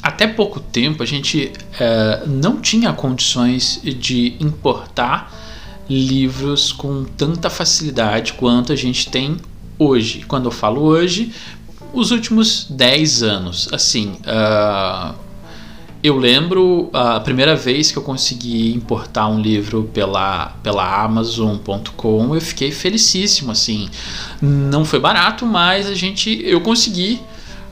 até 0.02 0.26
pouco 0.26 0.60
tempo 0.60 1.04
a 1.04 1.06
gente 1.06 1.52
uh, 1.76 2.28
não 2.28 2.60
tinha 2.60 2.92
condições 2.92 3.80
de 3.84 4.36
importar 4.40 5.32
livros 5.88 6.72
com 6.72 7.04
tanta 7.04 7.52
facilidade 7.52 8.34
quanto 8.34 8.74
a 8.74 8.76
gente 8.76 9.12
tem 9.12 9.38
hoje. 9.78 10.26
Quando 10.28 10.46
eu 10.46 10.52
falo 10.52 10.82
hoje, 10.82 11.32
os 11.94 12.10
últimos 12.10 12.66
10 12.68 13.22
anos. 13.22 13.70
Assim, 13.72 14.18
uh, 14.22 15.25
eu 16.06 16.20
lembro 16.20 16.92
a 16.94 17.20
primeira 17.20 17.56
vez 17.56 17.92
que 17.92 17.98
eu 17.98 18.04
consegui 18.04 18.72
importar 18.76 19.28
um 19.28 19.42
livro 19.42 19.90
pela, 19.92 20.50
pela 20.62 21.04
Amazon.com, 21.04 22.36
eu 22.36 22.42
fiquei 22.42 22.72
felicíssimo. 22.72 23.52
Assim, 23.52 23.90
não 24.40 24.86
foi 24.86 25.00
barato, 25.00 25.48
mas 25.48 25.88
a 25.88 25.96
gente, 25.96 26.40
eu 26.44 26.62
consegui 26.62 27.20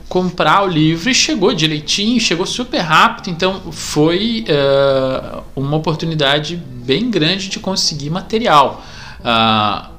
comprar 0.08 0.64
o 0.64 0.66
livro 0.66 1.08
e 1.08 1.14
chegou 1.14 1.54
direitinho, 1.54 2.18
chegou 2.18 2.44
super 2.44 2.80
rápido, 2.80 3.30
então 3.30 3.70
foi 3.70 4.44
uh, 4.48 5.44
uma 5.54 5.76
oportunidade 5.76 6.56
bem 6.56 7.12
grande 7.12 7.48
de 7.48 7.60
conseguir 7.60 8.10
material. 8.10 8.84
Uh, 9.20 9.90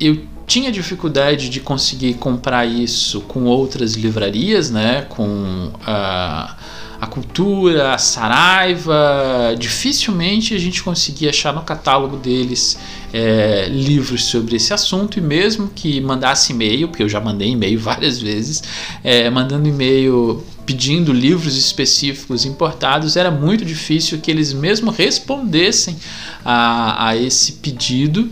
eu 0.00 0.20
tinha 0.48 0.72
dificuldade 0.72 1.48
de 1.48 1.60
conseguir 1.60 2.14
comprar 2.14 2.66
isso 2.66 3.20
com 3.20 3.44
outras 3.44 3.94
livrarias, 3.94 4.68
né? 4.68 5.02
Com 5.08 5.68
uh, 5.68 6.65
a 7.00 7.06
Cultura, 7.06 7.94
a 7.94 7.98
Saraiva. 7.98 9.54
Dificilmente 9.58 10.54
a 10.54 10.58
gente 10.58 10.82
conseguia 10.82 11.30
achar 11.30 11.52
no 11.52 11.62
catálogo 11.62 12.16
deles 12.16 12.78
é, 13.12 13.66
livros 13.68 14.24
sobre 14.24 14.56
esse 14.56 14.72
assunto 14.72 15.18
e 15.18 15.22
mesmo 15.22 15.70
que 15.74 16.00
mandasse 16.00 16.52
e-mail, 16.52 16.88
porque 16.88 17.02
eu 17.02 17.08
já 17.08 17.20
mandei 17.20 17.50
e-mail 17.50 17.78
várias 17.80 18.20
vezes, 18.20 18.62
é, 19.02 19.28
mandando 19.30 19.68
e-mail 19.68 20.44
pedindo 20.64 21.12
livros 21.12 21.56
específicos 21.56 22.44
importados, 22.44 23.16
era 23.16 23.30
muito 23.30 23.64
difícil 23.64 24.18
que 24.18 24.28
eles 24.30 24.52
mesmo 24.52 24.90
respondessem 24.90 25.96
a, 26.44 27.08
a 27.08 27.16
esse 27.16 27.52
pedido. 27.52 28.28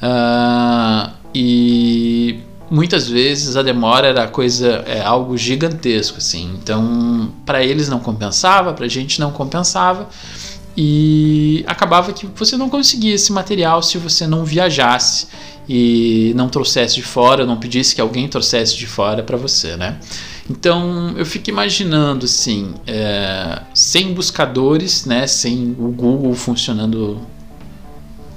Uh, 0.00 1.18
e 1.34 2.40
muitas 2.70 3.08
vezes 3.08 3.56
a 3.56 3.62
demora 3.62 4.08
era 4.08 4.28
coisa 4.28 4.84
é 4.86 5.00
algo 5.00 5.36
gigantesco 5.36 6.18
assim. 6.18 6.56
Então 6.62 7.32
para 7.44 7.64
eles 7.64 7.88
não 7.88 7.98
compensava 7.98 8.72
para 8.72 8.86
a 8.86 8.88
gente 8.88 9.20
não 9.20 9.30
compensava. 9.30 10.08
E 10.80 11.64
acabava 11.66 12.12
que 12.12 12.28
você 12.36 12.56
não 12.56 12.68
conseguia 12.70 13.14
esse 13.14 13.32
material 13.32 13.82
se 13.82 13.98
você 13.98 14.28
não 14.28 14.44
viajasse 14.44 15.26
e 15.68 16.32
não 16.36 16.48
trouxesse 16.48 16.94
de 16.94 17.02
fora 17.02 17.44
não 17.44 17.56
pedisse 17.56 17.94
que 17.94 18.00
alguém 18.00 18.28
trouxesse 18.28 18.76
de 18.76 18.86
fora 18.86 19.22
para 19.22 19.36
você 19.36 19.76
né? 19.76 19.98
Então 20.48 21.14
eu 21.16 21.26
fico 21.26 21.50
imaginando 21.50 22.26
assim 22.26 22.74
é, 22.86 23.60
sem 23.74 24.14
buscadores 24.14 25.04
né 25.04 25.26
sem 25.26 25.74
o 25.78 25.90
Google 25.90 26.32
funcionando 26.34 27.20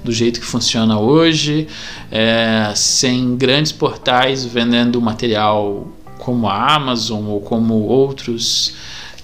do 0.03 0.11
jeito 0.11 0.39
que 0.39 0.45
funciona 0.45 0.99
hoje, 0.99 1.67
é, 2.11 2.71
sem 2.75 3.35
grandes 3.35 3.71
portais 3.71 4.43
vendendo 4.45 5.01
material 5.01 5.87
como 6.17 6.47
a 6.47 6.75
Amazon 6.75 7.25
ou 7.25 7.41
como 7.41 7.73
outros 7.81 8.73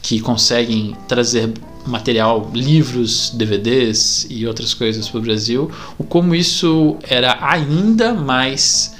que 0.01 0.19
conseguem 0.19 0.95
trazer 1.07 1.51
material, 1.85 2.51
livros, 2.53 3.31
DVDs 3.33 4.27
e 4.29 4.45
outras 4.45 4.73
coisas 4.73 5.07
para 5.07 5.19
o 5.19 5.21
Brasil, 5.21 5.71
o 5.97 6.03
como 6.03 6.35
isso 6.35 6.97
era 7.03 7.37
ainda 7.41 8.13
mais 8.13 8.96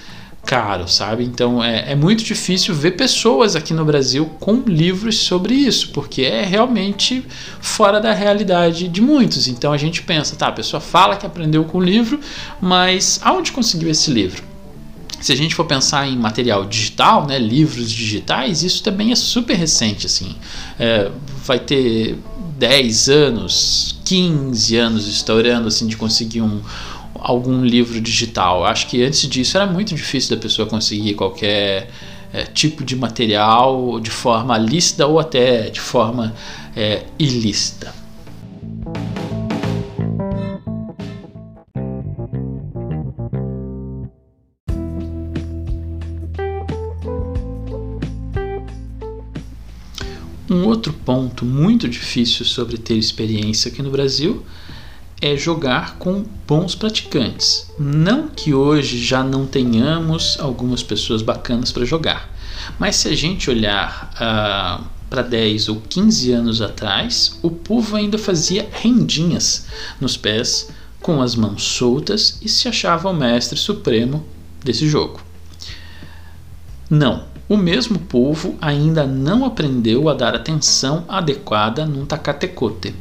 caro, 0.47 0.87
sabe? 0.87 1.25
Então 1.25 1.61
é, 1.61 1.91
é, 1.91 1.95
muito 1.95 2.23
difícil 2.23 2.73
ver 2.73 2.91
pessoas 2.91 3.53
aqui 3.53 3.73
no 3.73 3.83
Brasil 3.83 4.25
com 4.39 4.63
livros 4.65 5.17
sobre 5.17 5.53
isso, 5.53 5.89
porque 5.89 6.21
é 6.21 6.45
realmente 6.45 7.25
fora 7.59 7.99
da 7.99 8.13
realidade 8.13 8.87
de 8.87 9.01
muitos. 9.01 9.49
Então 9.49 9.73
a 9.73 9.77
gente 9.77 10.01
pensa, 10.01 10.37
tá, 10.37 10.47
a 10.47 10.51
pessoa 10.53 10.79
fala 10.79 11.17
que 11.17 11.25
aprendeu 11.25 11.65
com 11.65 11.79
o 11.79 11.83
livro, 11.83 12.21
mas 12.61 13.19
aonde 13.23 13.51
conseguiu 13.51 13.89
esse 13.89 14.09
livro? 14.09 14.41
Se 15.19 15.33
a 15.33 15.35
gente 15.35 15.53
for 15.53 15.65
pensar 15.65 16.07
em 16.07 16.15
material 16.15 16.63
digital, 16.63 17.27
né, 17.27 17.37
livros 17.37 17.91
digitais, 17.91 18.63
isso 18.63 18.81
também 18.83 19.11
é 19.11 19.15
super 19.15 19.55
recente, 19.55 20.05
assim. 20.05 20.33
É, 20.79 21.11
vai 21.43 21.59
ter 21.59 22.17
10 22.57 23.09
anos, 23.09 23.99
15 24.05 24.77
anos 24.77 25.07
estourando, 25.07 25.67
assim, 25.67 25.87
de 25.87 25.97
conseguir 25.97 26.41
um, 26.41 26.61
algum 27.19 27.63
livro 27.63 27.99
digital. 28.01 28.65
Acho 28.65 28.87
que 28.87 29.03
antes 29.03 29.27
disso 29.27 29.57
era 29.57 29.65
muito 29.65 29.93
difícil 29.95 30.35
da 30.35 30.41
pessoa 30.41 30.67
conseguir 30.67 31.13
qualquer 31.13 31.89
é, 32.33 32.43
tipo 32.43 32.83
de 32.83 32.95
material 32.95 33.99
de 33.99 34.09
forma 34.09 34.57
lícita 34.57 35.07
ou 35.07 35.19
até 35.19 35.69
de 35.69 35.79
forma 35.79 36.33
é, 36.75 37.03
ilícita. 37.17 37.93
Um 50.49 50.65
outro 50.65 50.93
ponto 50.93 51.43
muito 51.45 51.89
difícil 51.89 52.45
sobre 52.45 52.77
ter 52.77 52.95
experiência 52.95 53.69
aqui 53.69 53.81
no 53.81 53.91
Brasil 53.91 54.45
é 55.21 55.35
jogar 55.35 55.97
com 55.97 56.23
bons 56.47 56.75
praticantes. 56.75 57.71
Não 57.79 58.27
que 58.27 58.53
hoje 58.53 59.01
já 59.01 59.23
não 59.23 59.45
tenhamos 59.45 60.37
algumas 60.39 60.83
pessoas 60.83 61.21
bacanas 61.21 61.71
para 61.71 61.85
jogar, 61.85 62.29
mas 62.79 62.97
se 62.97 63.07
a 63.07 63.15
gente 63.15 63.49
olhar 63.49 64.11
ah, 64.15 64.81
para 65.09 65.21
10 65.21 65.69
ou 65.69 65.81
15 65.81 66.31
anos 66.31 66.61
atrás, 66.61 67.39
o 67.41 67.49
povo 67.49 67.95
ainda 67.95 68.17
fazia 68.17 68.67
rendinhas 68.71 69.65
nos 69.99 70.15
pés 70.17 70.69
com 71.01 71.21
as 71.21 71.35
mãos 71.35 71.63
soltas 71.63 72.39
e 72.41 72.49
se 72.49 72.67
achava 72.67 73.09
o 73.09 73.13
mestre 73.13 73.57
supremo 73.57 74.25
desse 74.63 74.87
jogo. 74.87 75.21
Não, 76.89 77.25
o 77.49 77.57
mesmo 77.57 77.99
povo 77.99 78.57
ainda 78.61 79.05
não 79.05 79.45
aprendeu 79.45 80.09
a 80.09 80.13
dar 80.13 80.35
atenção 80.35 81.05
adequada 81.07 81.85
num 81.85 82.05
tacatecote 82.05 82.93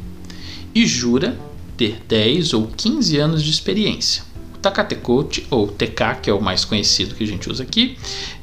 e 0.73 0.85
jura 0.85 1.37
ter 1.77 2.01
10 2.07 2.53
ou 2.53 2.67
15 2.67 3.17
anos 3.17 3.43
de 3.43 3.51
experiência. 3.51 4.23
O 4.55 4.57
Takatekote, 4.57 5.45
ou 5.49 5.67
TK, 5.67 6.21
que 6.23 6.29
é 6.29 6.33
o 6.33 6.41
mais 6.41 6.65
conhecido 6.65 7.15
que 7.15 7.23
a 7.23 7.27
gente 7.27 7.49
usa 7.49 7.63
aqui, 7.63 7.97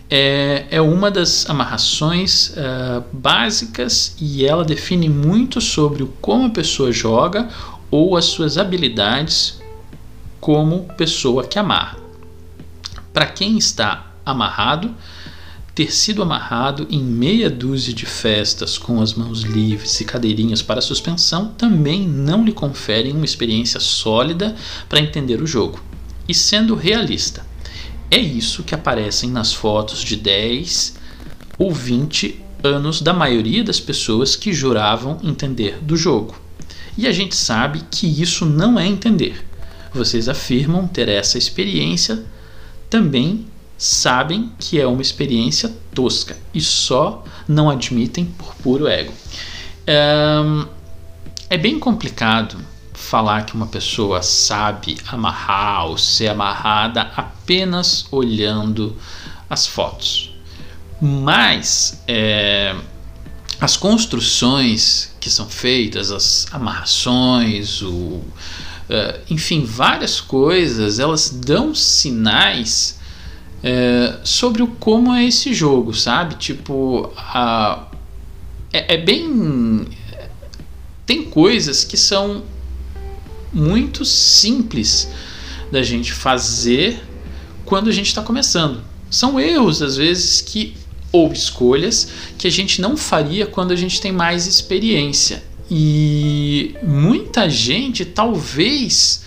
é, 0.09 0.67
é 0.71 0.81
uma 0.81 1.11
das 1.11 1.49
amarrações 1.51 2.51
uh, 2.51 3.03
básicas 3.13 4.15
e 4.21 4.47
ela 4.47 4.65
define 4.65 5.09
muito 5.09 5.61
sobre 5.61 6.09
como 6.21 6.47
a 6.47 6.51
pessoa 6.51 6.93
joga 6.93 7.49
ou 7.91 8.17
as 8.17 8.27
suas 8.27 8.57
habilidades 8.57 9.61
como 10.41 10.85
pessoa 10.97 11.45
que 11.45 11.59
amarra. 11.59 11.99
Para 13.13 13.27
quem 13.27 13.57
está 13.57 14.13
amarrado, 14.25 14.95
ter 15.75 15.93
sido 15.93 16.23
amarrado 16.23 16.87
em 16.89 17.03
meia 17.03 17.51
dúzia 17.51 17.93
de 17.93 18.07
festas 18.07 18.79
com 18.79 19.01
as 19.01 19.15
mãos 19.15 19.41
livres 19.41 20.01
e 20.01 20.05
cadeirinhas 20.05 20.63
para 20.63 20.81
suspensão 20.81 21.49
também 21.49 22.07
não 22.07 22.45
lhe 22.45 22.53
conferem 22.53 23.13
uma 23.13 23.25
experiência 23.25 23.81
sólida 23.81 24.55
para 24.89 25.01
entender 25.01 25.43
o 25.43 25.47
jogo. 25.47 25.83
E 26.29 26.33
sendo 26.33 26.77
realista, 26.77 27.45
é 28.09 28.19
isso 28.19 28.63
que 28.63 28.75
aparecem 28.75 29.31
nas 29.31 29.53
fotos 29.53 30.01
de 30.01 30.15
10 30.15 30.95
ou 31.59 31.73
20 31.73 32.41
anos 32.63 33.03
da 33.03 33.13
maioria 33.13 33.65
das 33.65 33.81
pessoas 33.81 34.37
que 34.37 34.53
juravam 34.53 35.19
entender 35.25 35.79
do 35.83 35.97
jogo. 35.97 36.37
E 36.97 37.09
a 37.09 37.13
gente 37.13 37.35
sabe 37.35 37.83
que 37.91 38.07
isso 38.07 38.47
não 38.47 38.79
é 38.79 38.87
entender. 38.87 39.45
Vocês 39.93 40.29
afirmam 40.29 40.87
ter 40.87 41.09
essa 41.09 41.37
experiência 41.37 42.25
também 42.89 43.47
sabem 43.77 44.53
que 44.59 44.81
é 44.81 44.87
uma 44.87 45.03
experiência 45.03 45.73
tosca 45.95 46.37
e 46.53 46.61
só 46.61 47.25
não 47.47 47.69
admitem 47.71 48.25
por 48.25 48.55
puro 48.57 48.87
ego. 48.87 49.13
É, 49.87 51.57
bem 51.57 51.79
complicado 51.79 52.57
falar 52.93 53.45
que 53.45 53.55
uma 53.55 53.67
pessoa 53.67 54.23
sabe 54.23 54.97
amarrar 55.07 55.87
ou 55.87 55.99
ser 55.99 56.29
amarrada 56.29 57.03
apenas 57.17 58.07
olhando 58.11 58.97
as 59.49 59.67
fotos. 59.67 60.35
Mas 61.01 62.03
é, 62.09 62.75
as 63.61 63.77
construções 63.77 65.13
que 65.21 65.31
são 65.31 65.49
feitas, 65.49 66.11
as 66.11 66.47
amarrações, 66.53 67.83
o, 67.83 67.89
uh, 67.89 68.25
enfim, 69.31 69.65
várias 69.65 70.21
coisas, 70.21 70.99
elas 70.99 71.31
dão 71.31 71.75
sinais 71.75 72.99
é, 73.67 74.19
sobre 74.23 74.63
o 74.63 74.67
como 74.67 75.11
é 75.15 75.25
esse 75.25 75.55
jogo, 75.55 75.95
sabe? 75.95 76.35
Tipo, 76.35 77.11
a, 77.17 77.87
é, 78.71 78.95
é 78.95 78.99
bem. 78.99 79.87
Tem 81.07 81.25
coisas 81.25 81.83
que 81.83 81.97
são 81.97 82.45
muito 83.51 84.05
simples 84.05 85.09
da 85.73 85.83
gente 85.83 86.13
fazer 86.13 87.03
quando 87.65 87.89
a 87.89 87.93
gente 87.93 88.09
está 88.09 88.21
começando. 88.21 88.83
São 89.11 89.41
erros, 89.41 89.81
às 89.81 89.97
vezes, 89.97 90.43
que 90.43 90.75
ou 91.11 91.33
escolhas 91.33 92.09
que 92.37 92.47
a 92.47 92.51
gente 92.51 92.83
não 92.83 92.99
faria 92.99 93.47
quando 93.47 93.73
a 93.73 93.77
gente 93.77 93.99
tem 93.99 94.13
mais 94.13 94.47
experiência. 94.47 95.43
E 95.71 96.75
muita 96.83 97.49
gente 97.49 98.05
talvez 98.05 99.25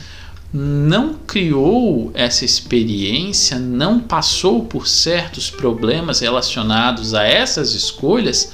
não 0.54 1.14
criou 1.14 2.12
essa 2.14 2.46
experiência, 2.46 3.60
não 3.60 4.00
passou 4.00 4.64
por 4.66 4.88
certos 4.88 5.50
problemas 5.50 6.22
relacionados 6.22 7.14
a 7.14 7.24
essas 7.24 7.74
escolhas 7.74 8.52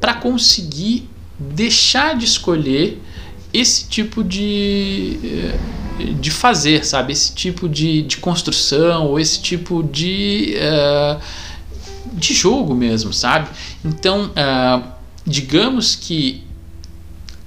para 0.00 0.14
conseguir 0.14 1.08
deixar 1.38 2.16
de 2.16 2.24
escolher 2.24 3.00
esse 3.52 3.86
tipo 3.88 4.22
de, 4.22 5.18
eh, 5.24 5.58
de 6.20 6.30
fazer, 6.30 6.84
sabe? 6.84 7.12
Esse 7.12 7.34
tipo 7.34 7.68
de, 7.68 8.02
de 8.02 8.16
construção 8.18 9.06
ou 9.06 9.20
esse 9.20 9.40
tipo 9.40 9.82
de, 9.82 10.54
uh, 10.56 11.20
de 12.12 12.32
jogo 12.32 12.74
mesmo, 12.74 13.12
sabe? 13.12 13.48
Então, 13.84 14.30
uh, 14.30 14.82
digamos 15.26 15.94
que 15.94 16.42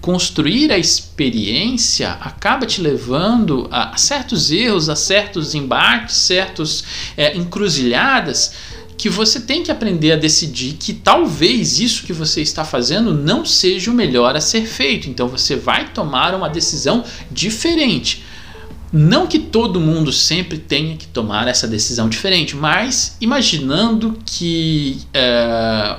construir 0.06 0.72
a 0.72 0.78
experiência 0.78 2.12
acaba 2.22 2.68
te 2.68 2.80
levando 2.80 3.68
a 3.72 3.98
certos 3.98 4.52
erros, 4.52 4.88
a 4.88 4.96
certos 4.96 5.56
embates, 5.56 6.15
certos 6.15 6.84
é, 7.18 7.36
encruzilhadas 7.36 8.54
que 8.96 9.10
você 9.10 9.39
tem 9.39 9.63
que 9.63 9.72
aprender 9.72 10.12
a 10.12 10.15
decidir 10.15 10.74
que 10.74 10.94
talvez 10.94 11.80
isso 11.80 12.06
que 12.06 12.13
você 12.13 12.44
está 12.44 12.63
fazendo 12.63 13.15
não 13.15 13.44
seja 13.44 13.89
o 13.89 13.96
melhor 13.96 14.36
a 14.36 14.41
ser 14.41 14.68
feito. 14.68 15.10
Então 15.10 15.28
você 15.28 15.56
vai 15.56 15.89
tomar 15.91 16.36
uma 16.36 16.50
decisão 16.50 17.04
diferente. 17.32 18.24
Não 18.94 19.26
que 19.26 19.39
todo 19.39 19.82
mundo 19.82 20.13
sempre 20.13 20.60
tenha 20.60 20.96
que 20.98 21.08
tomar 21.08 21.48
essa 21.48 21.68
decisão 21.68 22.08
diferente, 22.08 22.56
mas 22.56 23.18
imaginando 23.20 24.20
que 24.24 25.00
é, 25.12 25.96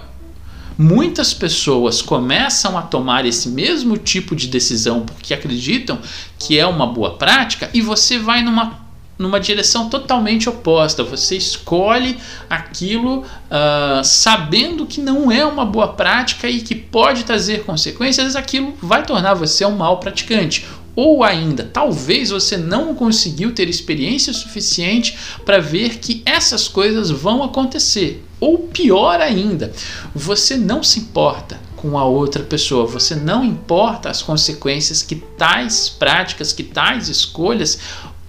muitas 0.78 1.32
pessoas 1.32 2.02
começam 2.02 2.76
a 2.76 2.82
tomar 2.82 3.24
esse 3.24 3.48
mesmo 3.48 3.96
tipo 3.96 4.36
de 4.36 4.48
decisão 4.48 5.00
porque 5.02 5.32
acreditam 5.32 5.98
que 6.38 6.58
é 6.58 6.66
uma 6.66 6.86
boa 6.86 7.14
prática 7.14 7.70
e 7.72 7.80
você 7.80 8.18
vai 8.18 8.42
numa 8.42 8.86
numa 9.18 9.40
direção 9.40 9.88
totalmente 9.88 10.48
oposta. 10.48 11.02
Você 11.02 11.36
escolhe 11.36 12.18
aquilo 12.50 13.20
uh, 13.20 14.04
sabendo 14.04 14.86
que 14.86 15.00
não 15.00 15.32
é 15.32 15.44
uma 15.44 15.64
boa 15.64 15.88
prática 15.88 16.48
e 16.48 16.60
que 16.60 16.74
pode 16.74 17.24
trazer 17.24 17.64
consequências, 17.64 18.36
aquilo 18.36 18.74
vai 18.82 19.04
tornar 19.04 19.34
você 19.34 19.64
um 19.64 19.76
mau 19.76 19.98
praticante. 19.98 20.66
Ou 20.94 21.22
ainda, 21.22 21.68
talvez 21.70 22.30
você 22.30 22.56
não 22.56 22.94
conseguiu 22.94 23.52
ter 23.52 23.68
experiência 23.68 24.32
suficiente 24.32 25.16
para 25.44 25.58
ver 25.58 25.98
que 25.98 26.22
essas 26.24 26.68
coisas 26.68 27.10
vão 27.10 27.42
acontecer. 27.42 28.25
Ou 28.38 28.58
pior 28.58 29.20
ainda, 29.20 29.72
você 30.14 30.56
não 30.56 30.82
se 30.82 31.00
importa 31.00 31.58
com 31.76 31.98
a 31.98 32.04
outra 32.04 32.42
pessoa, 32.42 32.86
você 32.86 33.14
não 33.14 33.44
importa 33.44 34.10
as 34.10 34.20
consequências 34.22 35.02
que 35.02 35.16
tais 35.16 35.88
práticas, 35.88 36.52
que 36.52 36.62
tais 36.62 37.08
escolhas 37.08 37.78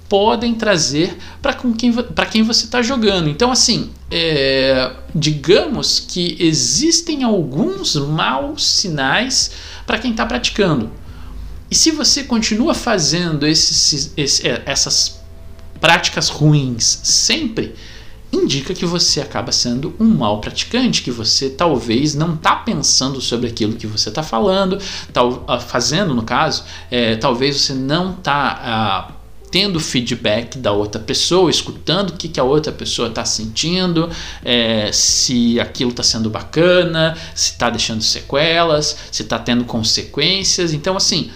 podem 0.07 0.55
trazer 0.55 1.17
para 1.41 1.53
quem, 1.53 1.93
quem 2.31 2.43
você 2.43 2.65
está 2.65 2.81
jogando. 2.81 3.29
Então, 3.29 3.51
assim, 3.51 3.91
é, 4.09 4.93
digamos 5.13 5.99
que 5.99 6.37
existem 6.39 7.23
alguns 7.23 7.95
maus 7.95 8.65
sinais 8.65 9.51
para 9.85 9.99
quem 9.99 10.11
está 10.11 10.25
praticando. 10.25 10.89
E 11.69 11.75
se 11.75 11.91
você 11.91 12.23
continua 12.23 12.73
fazendo 12.73 13.45
esses, 13.45 14.13
esses, 14.15 14.41
essas 14.65 15.19
práticas 15.81 16.29
ruins 16.29 17.01
sempre, 17.03 17.75
indica 18.31 18.73
que 18.73 18.85
você 18.85 19.21
acaba 19.21 19.51
sendo 19.51 19.95
um 19.99 20.07
mau 20.07 20.41
praticante, 20.41 21.01
que 21.01 21.11
você 21.11 21.49
talvez 21.49 22.13
não 22.13 22.35
está 22.35 22.55
pensando 22.55 23.21
sobre 23.21 23.47
aquilo 23.47 23.73
que 23.73 23.87
você 23.87 24.09
está 24.09 24.21
falando, 24.21 24.77
ah, 25.47 25.59
fazendo 25.59 26.13
no 26.13 26.23
caso, 26.23 26.63
é, 26.91 27.15
talvez 27.15 27.61
você 27.61 27.73
não 27.73 28.11
está 28.11 28.59
ah, 28.61 29.11
tendo 29.49 29.79
feedback 29.79 30.57
da 30.57 30.71
outra 30.71 31.01
pessoa, 31.01 31.49
escutando 31.49 32.09
o 32.09 32.13
que, 32.13 32.27
que 32.27 32.39
a 32.39 32.43
outra 32.43 32.71
pessoa 32.71 33.07
está 33.07 33.23
sentindo, 33.23 34.09
é, 34.43 34.91
se 34.91 35.59
aquilo 35.59 35.91
está 35.91 36.03
sendo 36.03 36.29
bacana, 36.29 37.15
se 37.33 37.51
está 37.51 37.69
deixando 37.69 38.01
sequelas, 38.01 38.97
se 39.09 39.23
está 39.23 39.39
tendo 39.39 39.63
consequências. 39.63 40.73
Então, 40.73 40.97
assim, 40.97 41.31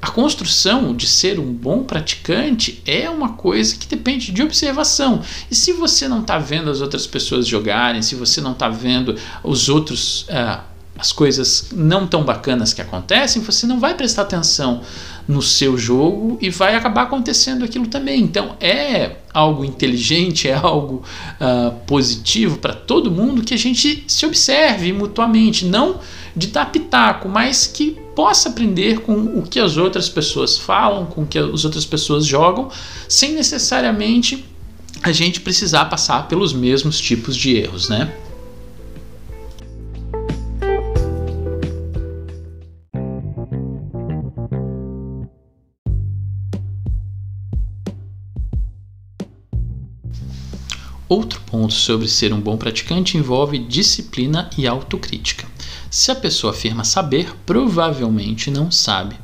a 0.00 0.10
construção 0.10 0.94
de 0.94 1.06
ser 1.06 1.40
um 1.40 1.52
bom 1.52 1.82
praticante 1.82 2.80
é 2.86 3.10
uma 3.10 3.30
coisa 3.30 3.74
que 3.76 3.86
depende 3.86 4.30
de 4.30 4.42
observação. 4.42 5.22
E 5.50 5.54
se 5.54 5.72
você 5.72 6.06
não 6.06 6.20
está 6.20 6.38
vendo 6.38 6.70
as 6.70 6.80
outras 6.80 7.06
pessoas 7.06 7.46
jogarem, 7.46 8.00
se 8.00 8.14
você 8.14 8.40
não 8.40 8.52
está 8.52 8.68
vendo 8.68 9.16
os 9.42 9.68
outros. 9.68 10.22
Uh, 10.22 10.74
as 10.96 11.10
coisas 11.10 11.70
não 11.72 12.06
tão 12.06 12.24
bacanas 12.24 12.72
que 12.72 12.80
acontecem, 12.80 13.42
você 13.42 13.66
não 13.66 13.80
vai 13.80 13.94
prestar 13.94 14.22
atenção 14.22 14.80
no 15.26 15.40
seu 15.40 15.76
jogo 15.78 16.38
e 16.40 16.50
vai 16.50 16.76
acabar 16.76 17.02
acontecendo 17.02 17.64
aquilo 17.64 17.86
também. 17.86 18.20
Então 18.20 18.56
é 18.60 19.16
algo 19.32 19.64
inteligente, 19.64 20.48
é 20.48 20.54
algo 20.54 21.02
uh, 21.40 21.74
positivo 21.86 22.58
para 22.58 22.74
todo 22.74 23.10
mundo 23.10 23.42
que 23.42 23.54
a 23.54 23.58
gente 23.58 24.04
se 24.06 24.26
observe 24.26 24.92
mutuamente, 24.92 25.64
não 25.64 26.00
de 26.36 26.48
dar 26.48 26.70
pitaco, 26.70 27.28
mas 27.28 27.66
que 27.66 27.96
possa 28.14 28.48
aprender 28.48 29.00
com 29.00 29.14
o 29.38 29.42
que 29.42 29.58
as 29.58 29.76
outras 29.76 30.08
pessoas 30.08 30.56
falam, 30.58 31.06
com 31.06 31.22
o 31.22 31.26
que 31.26 31.38
as 31.38 31.64
outras 31.64 31.84
pessoas 31.84 32.26
jogam, 32.26 32.68
sem 33.08 33.32
necessariamente 33.32 34.44
a 35.02 35.12
gente 35.12 35.40
precisar 35.40 35.86
passar 35.86 36.28
pelos 36.28 36.52
mesmos 36.52 37.00
tipos 37.00 37.36
de 37.36 37.56
erros, 37.56 37.88
né? 37.88 38.12
Outro 51.06 51.40
ponto 51.42 51.74
sobre 51.74 52.08
ser 52.08 52.32
um 52.32 52.40
bom 52.40 52.56
praticante 52.56 53.18
envolve 53.18 53.58
disciplina 53.58 54.48
e 54.56 54.66
autocrítica. 54.66 55.46
Se 55.90 56.10
a 56.10 56.14
pessoa 56.14 56.52
afirma 56.52 56.82
saber, 56.82 57.34
provavelmente 57.44 58.50
não 58.50 58.70
sabe, 58.70 59.14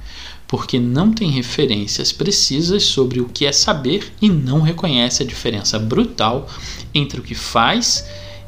porque 0.47 0.79
não 0.79 1.11
tem 1.11 1.31
referências 1.31 2.13
precisas 2.13 2.83
sobre 2.83 3.21
o 3.21 3.29
que 3.29 3.47
é 3.47 3.53
saber 3.53 4.13
e 4.21 4.29
não 4.29 4.61
reconhece 4.61 5.23
a 5.23 5.27
diferença 5.27 5.79
brutal 5.79 6.49
entre 6.93 7.19
o 7.19 7.23
que 7.23 7.35
faz 7.35 8.05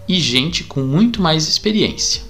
e 0.07 0.21
gente 0.21 0.65
com 0.65 0.83
muito 0.83 1.23
mais 1.23 1.49
experiência. 1.49 2.23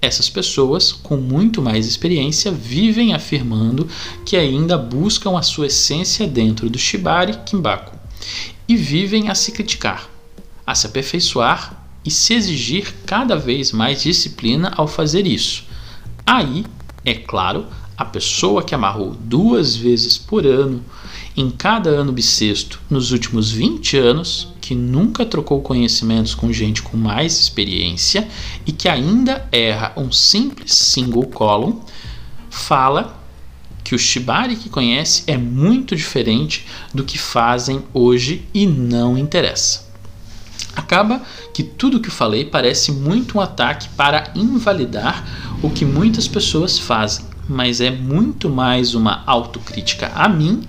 Essas 0.00 0.28
pessoas 0.28 0.92
com 0.92 1.16
muito 1.16 1.60
mais 1.60 1.86
experiência 1.86 2.52
vivem 2.52 3.12
afirmando 3.12 3.88
que 4.24 4.36
ainda 4.36 4.78
buscam 4.78 5.36
a 5.36 5.42
sua 5.42 5.66
essência 5.66 6.26
dentro 6.28 6.70
do 6.70 6.78
Shibari 6.78 7.38
Kimbaku 7.44 7.96
e 8.68 8.76
vivem 8.76 9.28
a 9.28 9.34
se 9.34 9.52
criticar, 9.52 10.11
a 10.66 10.74
se 10.74 10.86
aperfeiçoar 10.86 11.86
e 12.04 12.10
se 12.10 12.34
exigir 12.34 12.94
cada 13.06 13.36
vez 13.36 13.72
mais 13.72 14.02
disciplina 14.02 14.72
ao 14.76 14.86
fazer 14.86 15.26
isso. 15.26 15.64
Aí, 16.26 16.64
é 17.04 17.14
claro, 17.14 17.66
a 17.96 18.04
pessoa 18.04 18.62
que 18.62 18.74
amarrou 18.74 19.14
duas 19.14 19.76
vezes 19.76 20.18
por 20.18 20.46
ano, 20.46 20.82
em 21.36 21.50
cada 21.50 21.90
ano 21.90 22.12
bissexto, 22.12 22.80
nos 22.90 23.12
últimos 23.12 23.50
20 23.50 23.96
anos, 23.96 24.48
que 24.60 24.74
nunca 24.74 25.24
trocou 25.24 25.60
conhecimentos 25.60 26.34
com 26.34 26.52
gente 26.52 26.82
com 26.82 26.96
mais 26.96 27.38
experiência 27.38 28.28
e 28.66 28.72
que 28.72 28.88
ainda 28.88 29.46
erra 29.52 29.92
um 29.96 30.10
simples 30.10 30.72
single 30.74 31.26
column, 31.26 31.80
fala 32.50 33.20
que 33.84 33.94
o 33.94 33.98
Shibari 33.98 34.56
que 34.56 34.68
conhece 34.68 35.24
é 35.26 35.36
muito 35.36 35.94
diferente 35.96 36.66
do 36.94 37.04
que 37.04 37.18
fazem 37.18 37.82
hoje 37.92 38.46
e 38.54 38.66
não 38.66 39.18
interessa. 39.18 39.91
Acaba 40.74 41.22
que 41.52 41.62
tudo 41.62 42.00
que 42.00 42.10
falei 42.10 42.44
parece 42.44 42.92
muito 42.92 43.38
um 43.38 43.40
ataque 43.40 43.88
para 43.90 44.32
invalidar 44.34 45.24
o 45.62 45.70
que 45.70 45.84
muitas 45.84 46.26
pessoas 46.26 46.78
fazem, 46.78 47.26
mas 47.48 47.80
é 47.80 47.90
muito 47.90 48.48
mais 48.48 48.94
uma 48.94 49.22
autocrítica 49.26 50.10
a 50.14 50.28
mim 50.28 50.62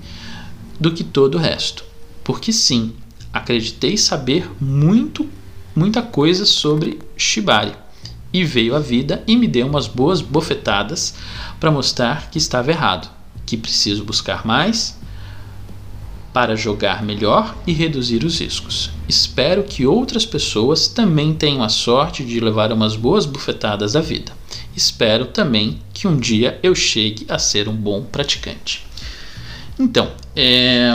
do 0.79 0.91
que 0.91 1.03
todo 1.03 1.35
o 1.35 1.41
resto. 1.41 1.85
Porque 2.23 2.51
sim, 2.51 2.93
acreditei 3.31 3.97
saber 3.97 4.49
muito, 4.59 5.27
muita 5.75 6.01
coisa 6.01 6.45
sobre 6.45 6.99
Shibari 7.17 7.73
e 8.33 8.43
veio 8.43 8.75
a 8.75 8.79
vida 8.79 9.23
e 9.27 9.37
me 9.37 9.47
deu 9.47 9.67
umas 9.67 9.87
boas 9.87 10.21
bofetadas 10.21 11.15
para 11.59 11.71
mostrar 11.71 12.29
que 12.29 12.37
estava 12.37 12.71
errado, 12.71 13.09
que 13.45 13.55
preciso 13.55 14.03
buscar 14.03 14.45
mais 14.45 14.97
para 16.33 16.55
jogar 16.55 17.03
melhor 17.03 17.55
e 17.65 17.73
reduzir 17.73 18.23
os 18.25 18.39
riscos. 18.39 18.92
Espero 19.13 19.63
que 19.63 19.85
outras 19.85 20.25
pessoas 20.25 20.87
também 20.87 21.35
tenham 21.35 21.61
a 21.61 21.69
sorte 21.69 22.25
de 22.25 22.39
levar 22.39 22.71
umas 22.71 22.95
boas 22.95 23.27
bufetadas 23.27 23.93
da 23.93 24.01
vida. 24.01 24.31
Espero 24.75 25.27
também 25.27 25.79
que 25.93 26.07
um 26.07 26.17
dia 26.17 26.59
eu 26.63 26.73
chegue 26.73 27.23
a 27.29 27.37
ser 27.37 27.69
um 27.69 27.75
bom 27.75 28.01
praticante. 28.01 28.83
Então, 29.79 30.11
é, 30.35 30.89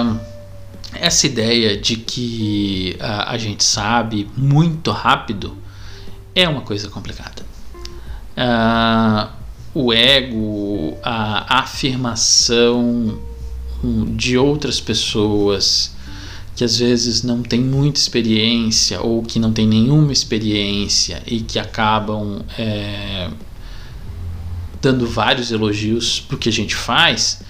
essa 0.94 1.28
ideia 1.28 1.76
de 1.76 1.94
que 1.94 2.96
a, 2.98 3.30
a 3.30 3.38
gente 3.38 3.62
sabe 3.62 4.28
muito 4.36 4.90
rápido 4.90 5.56
é 6.34 6.48
uma 6.48 6.62
coisa 6.62 6.88
complicada. 6.88 7.46
Uh, 8.36 9.28
o 9.72 9.92
ego, 9.92 10.98
a 11.04 11.60
afirmação 11.60 13.16
de 14.16 14.36
outras 14.36 14.80
pessoas 14.80 15.96
que 16.58 16.64
às 16.64 16.76
vezes 16.76 17.22
não 17.22 17.40
tem 17.40 17.60
muita 17.60 18.00
experiência 18.00 19.00
ou 19.00 19.22
que 19.22 19.38
não 19.38 19.52
tem 19.52 19.64
nenhuma 19.64 20.12
experiência 20.12 21.22
e 21.24 21.38
que 21.38 21.56
acabam 21.56 22.44
é, 22.58 23.30
dando 24.82 25.06
vários 25.06 25.52
elogios 25.52 26.18
para 26.18 26.36
que 26.36 26.48
a 26.48 26.52
gente 26.52 26.74
faz, 26.74 27.42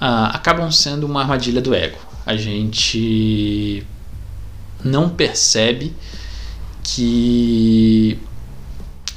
uh, 0.00 0.32
acabam 0.32 0.72
sendo 0.72 1.04
uma 1.04 1.20
armadilha 1.20 1.60
do 1.60 1.74
ego. 1.74 1.98
A 2.24 2.36
gente 2.36 3.84
não 4.82 5.10
percebe 5.10 5.92
que 6.82 8.18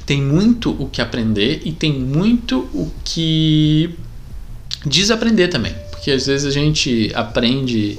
tem 0.04 0.20
muito 0.20 0.72
o 0.78 0.90
que 0.90 1.00
aprender 1.00 1.62
e 1.64 1.72
tem 1.72 1.94
muito 1.94 2.68
o 2.74 2.92
que 3.02 3.94
desaprender 4.84 5.48
também. 5.48 5.72
Porque 5.90 6.10
às 6.10 6.26
vezes 6.26 6.46
a 6.46 6.50
gente 6.50 7.10
aprende 7.14 7.98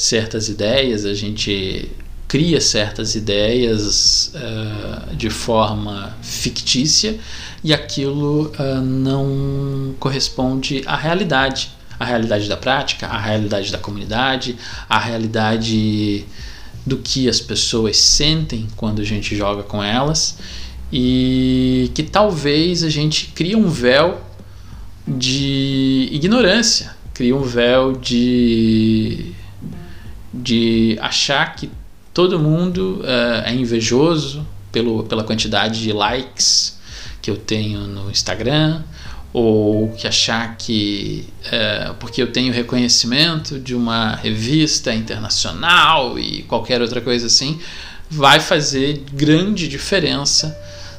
certas 0.00 0.48
ideias, 0.48 1.04
a 1.04 1.12
gente 1.12 1.90
cria 2.26 2.60
certas 2.60 3.14
ideias 3.14 4.32
uh, 4.34 5.14
de 5.14 5.28
forma 5.28 6.16
fictícia 6.22 7.18
e 7.62 7.74
aquilo 7.74 8.50
uh, 8.58 8.80
não 8.80 9.94
corresponde 9.98 10.82
à 10.86 10.96
realidade. 10.96 11.70
A 11.98 12.04
realidade 12.06 12.48
da 12.48 12.56
prática, 12.56 13.08
a 13.08 13.18
realidade 13.18 13.70
da 13.70 13.76
comunidade, 13.76 14.56
a 14.88 14.98
realidade 14.98 16.24
do 16.86 16.96
que 16.96 17.28
as 17.28 17.38
pessoas 17.38 17.98
sentem 17.98 18.66
quando 18.74 19.02
a 19.02 19.04
gente 19.04 19.36
joga 19.36 19.62
com 19.62 19.82
elas 19.82 20.38
e 20.90 21.90
que 21.94 22.02
talvez 22.02 22.82
a 22.82 22.88
gente 22.88 23.26
crie 23.34 23.54
um 23.54 23.68
véu 23.68 24.18
de 25.06 26.08
ignorância, 26.10 26.96
cria 27.12 27.36
um 27.36 27.42
véu 27.42 27.92
de 27.92 29.34
de 30.32 30.96
achar 31.00 31.54
que 31.54 31.70
todo 32.14 32.38
mundo 32.38 33.00
uh, 33.02 33.46
é 33.46 33.54
invejoso 33.54 34.46
pelo, 34.70 35.04
pela 35.04 35.24
quantidade 35.24 35.82
de 35.82 35.92
likes 35.92 36.78
que 37.20 37.30
eu 37.30 37.36
tenho 37.36 37.80
no 37.80 38.10
Instagram, 38.10 38.82
ou 39.32 39.90
que 39.92 40.06
achar 40.08 40.56
que 40.56 41.28
uh, 41.46 41.94
porque 41.94 42.20
eu 42.20 42.32
tenho 42.32 42.52
reconhecimento 42.52 43.58
de 43.58 43.74
uma 43.74 44.16
revista 44.16 44.92
internacional 44.92 46.18
e 46.18 46.42
qualquer 46.42 46.82
outra 46.82 47.00
coisa 47.00 47.26
assim, 47.26 47.60
vai 48.08 48.40
fazer 48.40 49.04
grande 49.12 49.68
diferença 49.68 50.56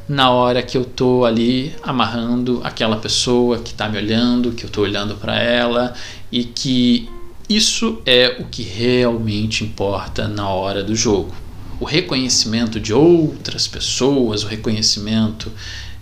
na 0.08 0.30
hora 0.30 0.64
que 0.64 0.78
eu 0.78 0.86
tô 0.86 1.26
ali 1.26 1.76
amarrando 1.84 2.62
aquela 2.64 2.98
pessoa 2.98 3.60
que 3.60 3.72
está 3.72 3.88
me 3.88 3.98
olhando, 3.98 4.52
que 4.52 4.66
eu 4.66 4.70
tô 4.70 4.82
olhando 4.82 5.16
para 5.16 5.38
ela 5.38 5.94
e 6.32 6.44
que 6.44 7.10
isso 7.56 8.02
é 8.06 8.38
o 8.40 8.46
que 8.46 8.64
realmente 8.64 9.64
importa 9.64 10.28
na 10.28 10.50
hora 10.50 10.84
do 10.84 10.96
jogo. 10.96 11.34
O 11.80 11.86
reconhecimento 11.86 12.80
de 12.80 12.94
outras 12.94 13.68
pessoas, 13.68 14.44
o 14.44 14.48
reconhecimento 14.48 15.52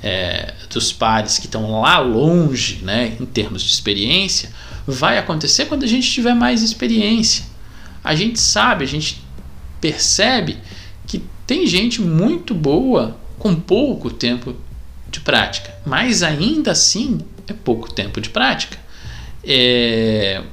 é, 0.03 0.53
dos 0.69 0.91
pares 0.91 1.37
que 1.37 1.45
estão 1.45 1.81
lá 1.81 1.99
longe, 1.99 2.79
né, 2.83 3.17
em 3.19 3.25
termos 3.25 3.63
de 3.63 3.71
experiência, 3.71 4.51
vai 4.85 5.17
acontecer 5.17 5.65
quando 5.65 5.83
a 5.83 5.87
gente 5.87 6.09
tiver 6.09 6.33
mais 6.33 6.61
experiência. 6.61 7.45
A 8.03 8.15
gente 8.15 8.39
sabe, 8.39 8.83
a 8.83 8.87
gente 8.87 9.21
percebe 9.79 10.57
que 11.07 11.23
tem 11.45 11.65
gente 11.65 12.01
muito 12.01 12.53
boa 12.53 13.17
com 13.37 13.55
pouco 13.55 14.09
tempo 14.09 14.55
de 15.09 15.19
prática, 15.19 15.73
mas 15.85 16.21
ainda 16.21 16.71
assim 16.71 17.19
é 17.47 17.53
pouco 17.53 17.91
tempo 17.91 18.21
de 18.21 18.29
prática. 18.29 18.77
É, 19.43 20.43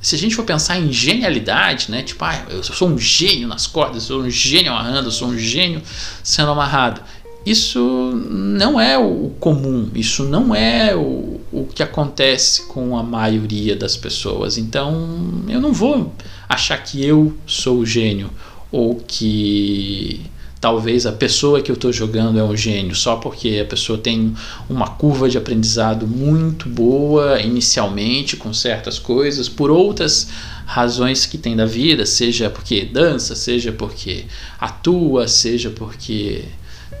se 0.00 0.14
a 0.14 0.18
gente 0.18 0.34
for 0.34 0.44
pensar 0.44 0.78
em 0.78 0.92
genialidade, 0.92 1.90
né? 1.90 2.02
Tipo, 2.02 2.24
ah, 2.24 2.46
eu 2.50 2.62
sou 2.62 2.88
um 2.88 2.98
gênio 2.98 3.48
nas 3.48 3.66
cordas, 3.66 4.08
eu 4.08 4.16
sou 4.16 4.20
um 4.20 4.30
gênio 4.30 4.72
amarrando, 4.72 5.08
eu 5.08 5.12
sou 5.12 5.28
um 5.28 5.38
gênio 5.38 5.82
sendo 6.22 6.50
amarrado. 6.50 7.00
Isso 7.44 7.80
não 8.28 8.80
é 8.80 8.98
o 8.98 9.30
comum, 9.38 9.88
isso 9.94 10.24
não 10.24 10.54
é 10.54 10.96
o, 10.96 11.40
o 11.52 11.68
que 11.72 11.82
acontece 11.82 12.66
com 12.66 12.96
a 12.96 13.02
maioria 13.02 13.76
das 13.76 13.96
pessoas. 13.96 14.58
Então, 14.58 15.44
eu 15.48 15.60
não 15.60 15.72
vou 15.72 16.12
achar 16.48 16.76
que 16.78 17.04
eu 17.04 17.36
sou 17.46 17.78
o 17.78 17.86
gênio 17.86 18.30
ou 18.72 18.96
que 18.96 20.22
talvez 20.66 21.06
a 21.06 21.12
pessoa 21.12 21.62
que 21.62 21.70
eu 21.70 21.76
estou 21.76 21.92
jogando 21.92 22.40
é 22.40 22.42
um 22.42 22.56
gênio 22.56 22.92
só 22.92 23.14
porque 23.14 23.60
a 23.62 23.64
pessoa 23.64 23.96
tem 23.96 24.34
uma 24.68 24.88
curva 24.88 25.28
de 25.28 25.38
aprendizado 25.38 26.08
muito 26.08 26.68
boa 26.68 27.40
inicialmente 27.40 28.36
com 28.36 28.52
certas 28.52 28.98
coisas, 28.98 29.48
por 29.48 29.70
outras 29.70 30.26
razões 30.66 31.24
que 31.24 31.38
tem 31.38 31.54
da 31.54 31.66
vida, 31.66 32.04
seja 32.04 32.50
porque 32.50 32.84
dança, 32.84 33.36
seja 33.36 33.70
porque 33.70 34.24
atua, 34.58 35.28
seja 35.28 35.70
porque 35.70 36.42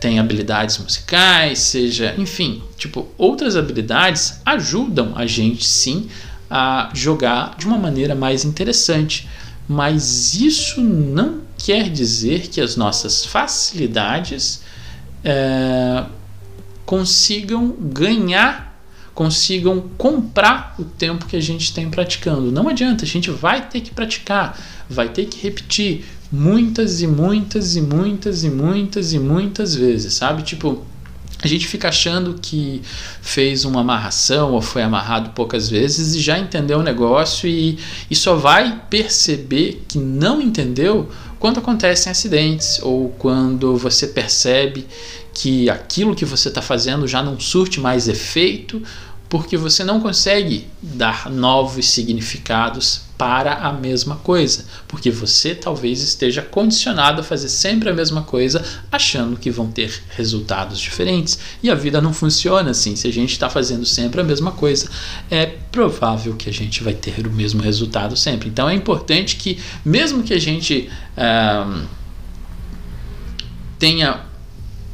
tem 0.00 0.20
habilidades 0.20 0.78
musicais, 0.78 1.58
seja, 1.58 2.14
enfim, 2.16 2.62
tipo, 2.78 3.08
outras 3.18 3.56
habilidades 3.56 4.40
ajudam 4.46 5.10
a 5.16 5.26
gente 5.26 5.66
sim 5.66 6.06
a 6.48 6.88
jogar 6.94 7.56
de 7.58 7.66
uma 7.66 7.78
maneira 7.78 8.14
mais 8.14 8.44
interessante. 8.44 9.28
Mas 9.68 10.34
isso 10.34 10.80
não 10.80 11.45
quer 11.66 11.90
dizer 11.90 12.42
que 12.42 12.60
as 12.60 12.76
nossas 12.76 13.24
facilidades 13.24 14.62
é, 15.24 16.04
consigam 16.84 17.74
ganhar, 17.76 18.80
consigam 19.12 19.80
comprar 19.98 20.76
o 20.78 20.84
tempo 20.84 21.26
que 21.26 21.34
a 21.34 21.42
gente 21.42 21.74
tem 21.74 21.90
praticando. 21.90 22.52
Não 22.52 22.68
adianta, 22.68 23.04
a 23.04 23.08
gente 23.08 23.32
vai 23.32 23.68
ter 23.68 23.80
que 23.80 23.90
praticar, 23.90 24.56
vai 24.88 25.08
ter 25.08 25.24
que 25.24 25.42
repetir 25.42 26.04
muitas 26.30 27.02
e 27.02 27.06
muitas 27.08 27.74
e 27.74 27.80
muitas 27.80 28.44
e 28.44 28.48
muitas 28.48 29.12
e 29.12 29.18
muitas 29.18 29.74
vezes, 29.74 30.14
sabe? 30.14 30.44
Tipo, 30.44 30.86
a 31.42 31.48
gente 31.48 31.66
fica 31.66 31.88
achando 31.88 32.38
que 32.40 32.80
fez 33.20 33.64
uma 33.64 33.80
amarração 33.80 34.52
ou 34.52 34.62
foi 34.62 34.82
amarrado 34.82 35.30
poucas 35.30 35.68
vezes 35.68 36.14
e 36.14 36.20
já 36.20 36.38
entendeu 36.38 36.78
o 36.78 36.82
negócio 36.82 37.48
e, 37.48 37.78
e 38.10 38.16
só 38.16 38.36
vai 38.36 38.82
perceber 38.88 39.84
que 39.86 39.98
não 39.98 40.40
entendeu 40.40 41.10
quando 41.38 41.58
acontecem 41.58 42.10
acidentes 42.10 42.80
ou 42.82 43.10
quando 43.18 43.76
você 43.76 44.06
percebe 44.06 44.86
que 45.34 45.68
aquilo 45.68 46.14
que 46.14 46.24
você 46.24 46.48
está 46.48 46.62
fazendo 46.62 47.06
já 47.06 47.22
não 47.22 47.38
surte 47.38 47.80
mais 47.80 48.08
efeito 48.08 48.82
porque 49.28 49.56
você 49.56 49.84
não 49.84 50.00
consegue 50.00 50.66
dar 50.80 51.30
novos 51.30 51.88
significados 51.88 53.05
para 53.16 53.54
a 53.54 53.72
mesma 53.72 54.16
coisa, 54.16 54.66
porque 54.86 55.10
você 55.10 55.54
talvez 55.54 56.02
esteja 56.02 56.42
condicionado 56.42 57.20
a 57.20 57.24
fazer 57.24 57.48
sempre 57.48 57.88
a 57.88 57.94
mesma 57.94 58.22
coisa, 58.22 58.62
achando 58.92 59.36
que 59.38 59.50
vão 59.50 59.70
ter 59.70 60.02
resultados 60.10 60.78
diferentes. 60.78 61.38
E 61.62 61.70
a 61.70 61.74
vida 61.74 62.00
não 62.00 62.12
funciona 62.12 62.70
assim. 62.70 62.94
Se 62.94 63.08
a 63.08 63.12
gente 63.12 63.32
está 63.32 63.48
fazendo 63.48 63.86
sempre 63.86 64.20
a 64.20 64.24
mesma 64.24 64.52
coisa, 64.52 64.90
é 65.30 65.46
provável 65.46 66.36
que 66.36 66.50
a 66.50 66.52
gente 66.52 66.82
vai 66.82 66.94
ter 66.94 67.26
o 67.26 67.32
mesmo 67.32 67.62
resultado 67.62 68.16
sempre. 68.16 68.48
Então 68.48 68.68
é 68.68 68.74
importante 68.74 69.36
que, 69.36 69.58
mesmo 69.84 70.22
que 70.22 70.34
a 70.34 70.40
gente 70.40 70.90
ah, 71.16 71.84
tenha 73.78 74.25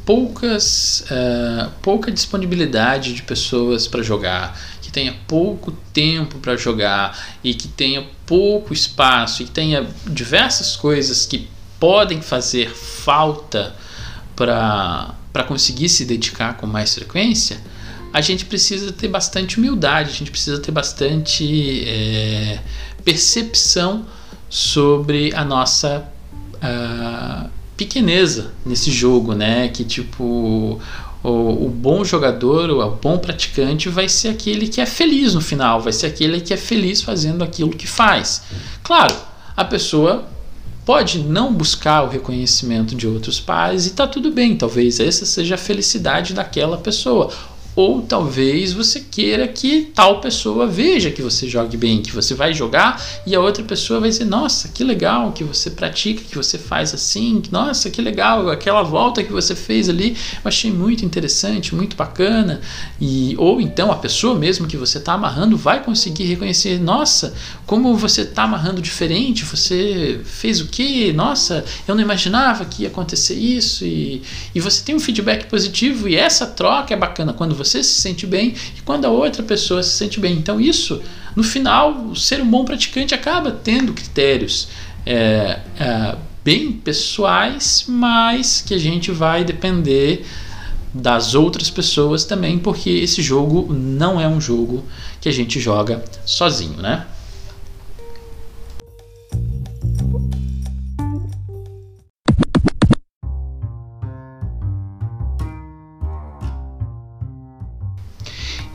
poucas, 0.05 1.05
uh, 1.09 1.69
pouca 1.81 2.11
disponibilidade 2.11 3.13
de 3.13 3.23
pessoas 3.23 3.87
para 3.87 4.01
jogar, 4.03 4.59
que 4.81 4.91
tenha 4.91 5.15
pouco 5.27 5.71
tempo 5.93 6.39
para 6.39 6.55
jogar 6.55 7.17
e 7.43 7.53
que 7.53 7.67
tenha 7.67 8.05
pouco 8.25 8.73
espaço 8.73 9.41
e 9.41 9.45
que 9.45 9.51
tenha 9.51 9.87
diversas 10.05 10.75
coisas 10.75 11.25
que 11.25 11.47
podem 11.79 12.21
fazer 12.21 12.69
falta 12.69 13.75
para 14.35 15.43
conseguir 15.47 15.89
se 15.89 16.05
dedicar 16.05 16.57
com 16.57 16.65
mais 16.65 16.93
frequência, 16.93 17.61
a 18.13 18.21
gente 18.21 18.45
precisa 18.45 18.91
ter 18.91 19.07
bastante 19.07 19.57
humildade, 19.57 20.09
a 20.09 20.13
gente 20.13 20.31
precisa 20.31 20.59
ter 20.59 20.71
bastante 20.71 21.83
é, 21.87 22.59
percepção 23.03 24.05
sobre 24.49 25.33
a 25.33 25.43
nossa. 25.43 26.05
Uh, 26.55 27.62
pequeneza 27.83 28.51
nesse 28.65 28.91
jogo, 28.91 29.33
né? 29.33 29.67
Que 29.67 29.83
tipo 29.83 30.79
o, 31.23 31.65
o, 31.65 31.69
bom 31.69 32.03
jogador, 32.03 32.69
o, 32.69 32.91
bom 32.91 33.17
praticante 33.17 33.89
vai 33.89 34.07
ser 34.07 34.29
aquele 34.29 34.67
que 34.67 34.79
é 34.79 34.85
feliz 34.85 35.33
no 35.33 35.41
final, 35.41 35.81
vai 35.81 35.93
ser 35.93 36.07
aquele 36.07 36.39
que 36.41 36.53
é 36.53 36.57
feliz 36.57 37.01
fazendo 37.01 37.43
aquilo 37.43 37.71
que 37.71 37.87
faz. 37.87 38.43
Claro, 38.81 39.15
a 39.55 39.65
pessoa 39.65 40.25
pode 40.85 41.19
não 41.19 41.53
buscar 41.53 42.03
o 42.03 42.09
reconhecimento 42.09 42.93
de 42.93 43.07
outros 43.07 43.39
pares 43.39 43.85
e 43.85 43.91
tá 43.91 44.05
tudo 44.05 44.31
bem, 44.31 44.55
talvez 44.57 44.99
essa 44.99 45.25
seja 45.25 45.55
a 45.55 45.57
felicidade 45.57 46.33
daquela 46.33 46.77
pessoa. 46.77 47.31
Ou 47.75 48.01
talvez 48.01 48.71
você 48.71 48.99
queira 48.99 49.47
que 49.47 49.91
tal 49.95 50.21
pessoa 50.21 50.67
veja 50.67 51.09
que 51.09 51.21
você 51.21 51.49
jogue 51.49 51.75
bem, 51.75 52.01
que 52.01 52.11
você 52.11 52.35
vai 52.35 52.53
jogar 52.53 53.03
e 53.25 53.35
a 53.35 53.39
outra 53.39 53.63
pessoa 53.63 53.99
vai 53.99 54.09
dizer: 54.09 54.25
Nossa, 54.25 54.69
que 54.69 54.83
legal 54.83 55.31
que 55.31 55.43
você 55.43 55.71
pratica, 55.71 56.23
que 56.23 56.35
você 56.35 56.57
faz 56.57 56.93
assim, 56.93 57.41
nossa, 57.51 57.89
que 57.89 58.01
legal, 58.01 58.49
aquela 58.49 58.83
volta 58.83 59.23
que 59.23 59.31
você 59.31 59.55
fez 59.55 59.89
ali, 59.89 60.11
eu 60.11 60.47
achei 60.47 60.71
muito 60.71 61.03
interessante, 61.03 61.73
muito 61.73 61.95
bacana. 61.95 62.61
E, 63.01 63.35
ou 63.37 63.59
então 63.59 63.91
a 63.91 63.95
pessoa 63.95 64.35
mesmo 64.35 64.67
que 64.67 64.77
você 64.77 64.99
está 64.99 65.13
amarrando 65.13 65.57
vai 65.57 65.83
conseguir 65.83 66.25
reconhecer: 66.25 66.79
Nossa, 66.79 67.33
como 67.65 67.95
você 67.95 68.21
está 68.21 68.43
amarrando 68.43 68.81
diferente, 68.81 69.43
você 69.43 70.21
fez 70.23 70.61
o 70.61 70.67
que? 70.67 71.11
Nossa, 71.11 71.65
eu 71.87 71.95
não 71.95 72.01
imaginava 72.01 72.65
que 72.65 72.83
ia 72.83 72.89
acontecer 72.89 73.35
isso. 73.35 73.83
E, 73.83 74.21
e 74.53 74.59
você 74.59 74.83
tem 74.83 74.95
um 74.95 74.99
feedback 74.99 75.47
positivo 75.47 76.07
e 76.07 76.15
essa 76.15 76.45
troca 76.45 76.93
é 76.93 76.97
bacana 76.97 77.33
quando 77.33 77.55
você 77.55 77.62
se 77.63 77.83
sente 77.83 78.25
bem 78.25 78.53
e 78.77 78.81
quando 78.81 79.05
a 79.05 79.09
outra 79.09 79.43
pessoa 79.43 79.81
se 79.83 79.91
sente 79.91 80.19
bem. 80.19 80.33
Então, 80.33 80.59
isso, 80.59 81.01
no 81.35 81.43
final, 81.43 82.15
ser 82.15 82.41
um 82.41 82.49
bom 82.49 82.65
praticante 82.65 83.13
acaba 83.13 83.51
tendo 83.51 83.93
critérios 83.93 84.67
é, 85.05 85.59
é, 85.79 86.15
bem 86.43 86.71
pessoais, 86.71 87.85
mas 87.87 88.61
que 88.61 88.73
a 88.73 88.79
gente 88.79 89.11
vai 89.11 89.43
depender 89.43 90.25
das 90.93 91.33
outras 91.33 91.69
pessoas 91.69 92.23
também, 92.23 92.59
porque 92.59 92.89
esse 92.89 93.21
jogo 93.21 93.73
não 93.73 94.21
é 94.21 94.27
um 94.27 94.39
jogo 94.39 94.83
que 95.19 95.27
a 95.27 95.31
gente 95.31 95.59
joga 95.59 96.03
sozinho, 96.25 96.77
né? 96.77 97.07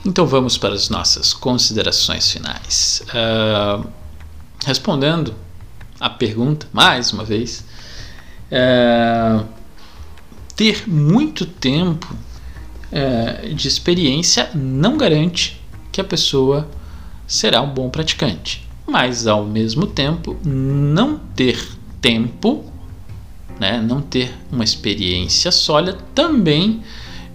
Então 0.09 0.27
vamos 0.27 0.57
para 0.57 0.73
as 0.73 0.89
nossas 0.89 1.35
considerações 1.35 2.33
finais. 2.33 3.03
Uh, 3.09 3.87
respondendo 4.65 5.35
a 6.01 6.09
pergunta, 6.09 6.67
mais 6.73 7.13
uma 7.13 7.25
vez, 7.25 7.63
uh, 8.51 9.45
ter 10.57 10.89
muito 10.89 11.45
tempo 11.45 12.11
uh, 12.91 13.55
de 13.55 13.69
experiência 13.69 14.49
não 14.55 14.97
garante 14.97 15.61
que 15.93 16.01
a 16.01 16.05
pessoa 16.05 16.67
será 17.27 17.61
um 17.61 17.69
bom 17.69 17.91
praticante, 17.91 18.67
mas 18.87 19.27
ao 19.27 19.45
mesmo 19.45 19.87
tempo, 19.87 20.39
não 20.43 21.19
ter 21.37 21.63
tempo, 22.01 22.65
né, 23.61 23.79
não 23.79 24.01
ter 24.01 24.35
uma 24.51 24.65
experiência 24.65 25.53
sólida 25.53 25.99
também 26.15 26.83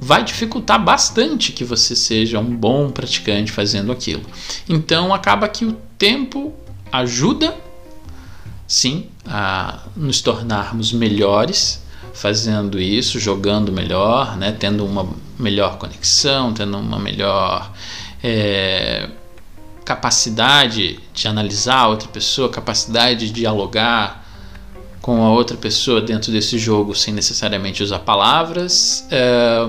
vai 0.04 0.24
dificultar 0.24 0.84
bastante 0.84 1.54
que 1.54 1.63
você 1.63 1.96
seja 1.96 2.39
um 2.39 2.56
bom 2.56 2.92
praticante 2.92 3.52
fazendo 3.52 3.92
aquilo. 3.92 4.24
Então 4.68 5.13
acaba 5.13 5.48
que 5.48 5.66
o 5.66 5.74
tempo 5.98 6.54
ajuda 6.92 7.56
sim 8.68 9.08
a 9.26 9.80
nos 9.96 10.22
tornarmos 10.22 10.92
melhores 10.92 11.82
fazendo 12.13 12.80
isso, 12.80 13.20
jogando 13.20 13.72
melhor, 13.72 14.38
né, 14.38 14.52
tendo 14.52 14.86
uma 14.86 15.10
melhor 15.39 15.78
conexão, 15.78 16.54
tendo 16.54 16.78
uma 16.78 17.00
melhor 17.00 17.72
é, 18.22 19.10
capacidade 19.84 21.00
de 21.13 21.28
analisar 21.28 21.80
a 21.80 21.88
outra 21.88 22.10
pessoa, 22.10 22.50
capacidade 22.50 23.28
de 23.28 23.32
dialogar 23.32 24.24
com 25.02 25.26
a 25.26 25.32
outra 25.32 25.58
pessoa 25.58 26.00
dentro 26.02 26.32
desse 26.32 26.58
jogo 26.58 26.96
sem 26.96 27.13
necessariamente 27.13 27.82
usar 27.82 28.00
palavras. 28.00 29.06
É, 29.12 29.68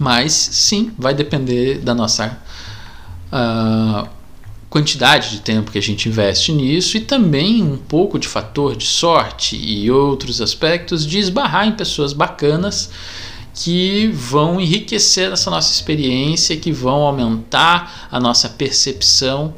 mas 0.00 0.32
sim, 0.32 0.92
vai 0.98 1.12
depender 1.12 1.78
da 1.80 1.94
nossa 1.94 2.40
uh, 3.30 4.08
quantidade 4.70 5.32
de 5.32 5.40
tempo 5.40 5.70
que 5.70 5.76
a 5.76 5.82
gente 5.82 6.08
investe 6.08 6.52
nisso 6.52 6.96
e 6.96 7.00
também 7.00 7.62
um 7.62 7.76
pouco 7.76 8.18
de 8.18 8.26
fator 8.26 8.74
de 8.74 8.86
sorte 8.86 9.56
e 9.56 9.90
outros 9.90 10.40
aspectos 10.40 11.06
de 11.06 11.18
esbarrar 11.18 11.68
em 11.68 11.72
pessoas 11.72 12.14
bacanas 12.14 12.90
que 13.52 14.06
vão 14.14 14.58
enriquecer 14.58 15.30
essa 15.32 15.50
nossa 15.50 15.70
experiência, 15.70 16.56
que 16.56 16.72
vão 16.72 17.02
aumentar 17.02 18.08
a 18.10 18.18
nossa 18.18 18.48
percepção 18.48 19.52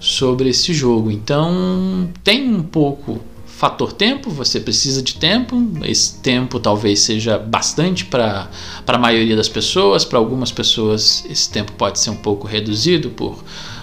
sobre 0.00 0.48
esse 0.48 0.72
jogo. 0.72 1.10
Então, 1.10 2.08
tem 2.22 2.54
um 2.54 2.62
pouco 2.62 3.20
fator 3.54 3.92
tempo, 3.92 4.30
você 4.30 4.58
precisa 4.58 5.00
de 5.00 5.14
tempo. 5.14 5.56
Esse 5.84 6.18
tempo 6.18 6.58
talvez 6.58 7.00
seja 7.00 7.38
bastante 7.38 8.04
para 8.04 8.50
a 8.86 8.98
maioria 8.98 9.36
das 9.36 9.48
pessoas, 9.48 10.04
para 10.04 10.18
algumas 10.18 10.50
pessoas 10.50 11.24
esse 11.28 11.48
tempo 11.50 11.72
pode 11.72 11.98
ser 11.98 12.10
um 12.10 12.16
pouco 12.16 12.46
reduzido 12.46 13.10
por 13.10 13.42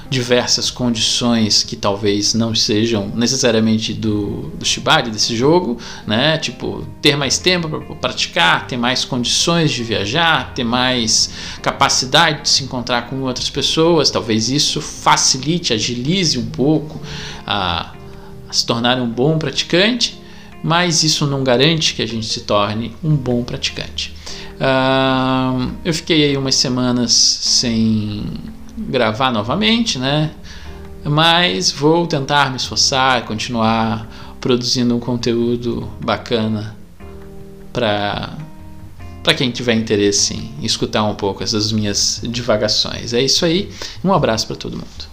diversas 0.10 0.70
condições 0.70 1.64
que 1.64 1.78
talvez 1.78 2.34
não 2.34 2.54
sejam 2.54 3.08
necessariamente 3.16 3.94
do, 3.94 4.52
do 4.60 4.66
Shibari, 4.66 5.10
desse 5.10 5.38
jogo, 5.38 5.78
né? 6.06 6.38
Tipo, 6.38 6.86
ter 7.02 7.16
mais 7.16 7.40
tempo 7.40 7.70
para 7.70 7.96
praticar, 7.96 8.68
ter 8.68 8.76
mais 8.76 9.06
condições 9.06 9.72
de 9.72 9.82
viajar, 9.86 10.54
ter 10.54 10.66
mais 10.66 11.30
capacidade 11.62 12.42
de 12.42 12.50
se 12.50 12.66
encontrar 12.66 13.04
com 13.04 13.22
outras 13.22 13.50
pessoas, 13.50 14.12
talvez 14.12 14.50
isso 14.50 14.82
facilite, 14.82 15.72
agilize 15.72 16.38
um 16.38 16.46
pouco 16.48 17.00
a 18.52 18.54
se 18.54 18.66
tornar 18.66 19.00
um 19.00 19.08
bom 19.08 19.38
praticante, 19.38 20.22
mas 20.62 21.04
isso 21.04 21.26
não 21.26 21.42
garante 21.42 21.96
que 21.96 22.02
a 22.02 22.06
gente 22.06 22.26
se 22.26 22.42
torne 22.42 22.94
um 23.02 23.16
bom 23.16 23.44
praticante. 23.44 24.14
Uh, 24.58 25.72
eu 25.86 25.94
fiquei 25.94 26.26
aí 26.26 26.38
umas 26.38 26.56
semanas 26.56 27.14
sem 27.14 28.26
gravar 28.78 29.32
novamente, 29.32 29.98
né? 29.98 30.32
Mas 31.04 31.72
vou 31.72 32.06
tentar 32.06 32.52
me 32.52 32.58
esforçar, 32.58 33.26
continuar 33.26 34.36
produzindo 34.42 34.94
um 34.96 35.00
conteúdo 35.00 35.90
bacana 36.04 36.76
para 37.72 38.38
para 39.24 39.36
quem 39.36 39.52
tiver 39.52 39.76
interesse 39.76 40.34
em 40.34 40.66
escutar 40.66 41.04
um 41.04 41.14
pouco 41.14 41.44
essas 41.44 41.72
minhas 41.72 42.22
divagações. 42.24 43.14
É 43.14 43.22
isso 43.22 43.46
aí. 43.46 43.70
Um 44.04 44.12
abraço 44.12 44.48
para 44.48 44.56
todo 44.56 44.74
mundo. 44.74 45.11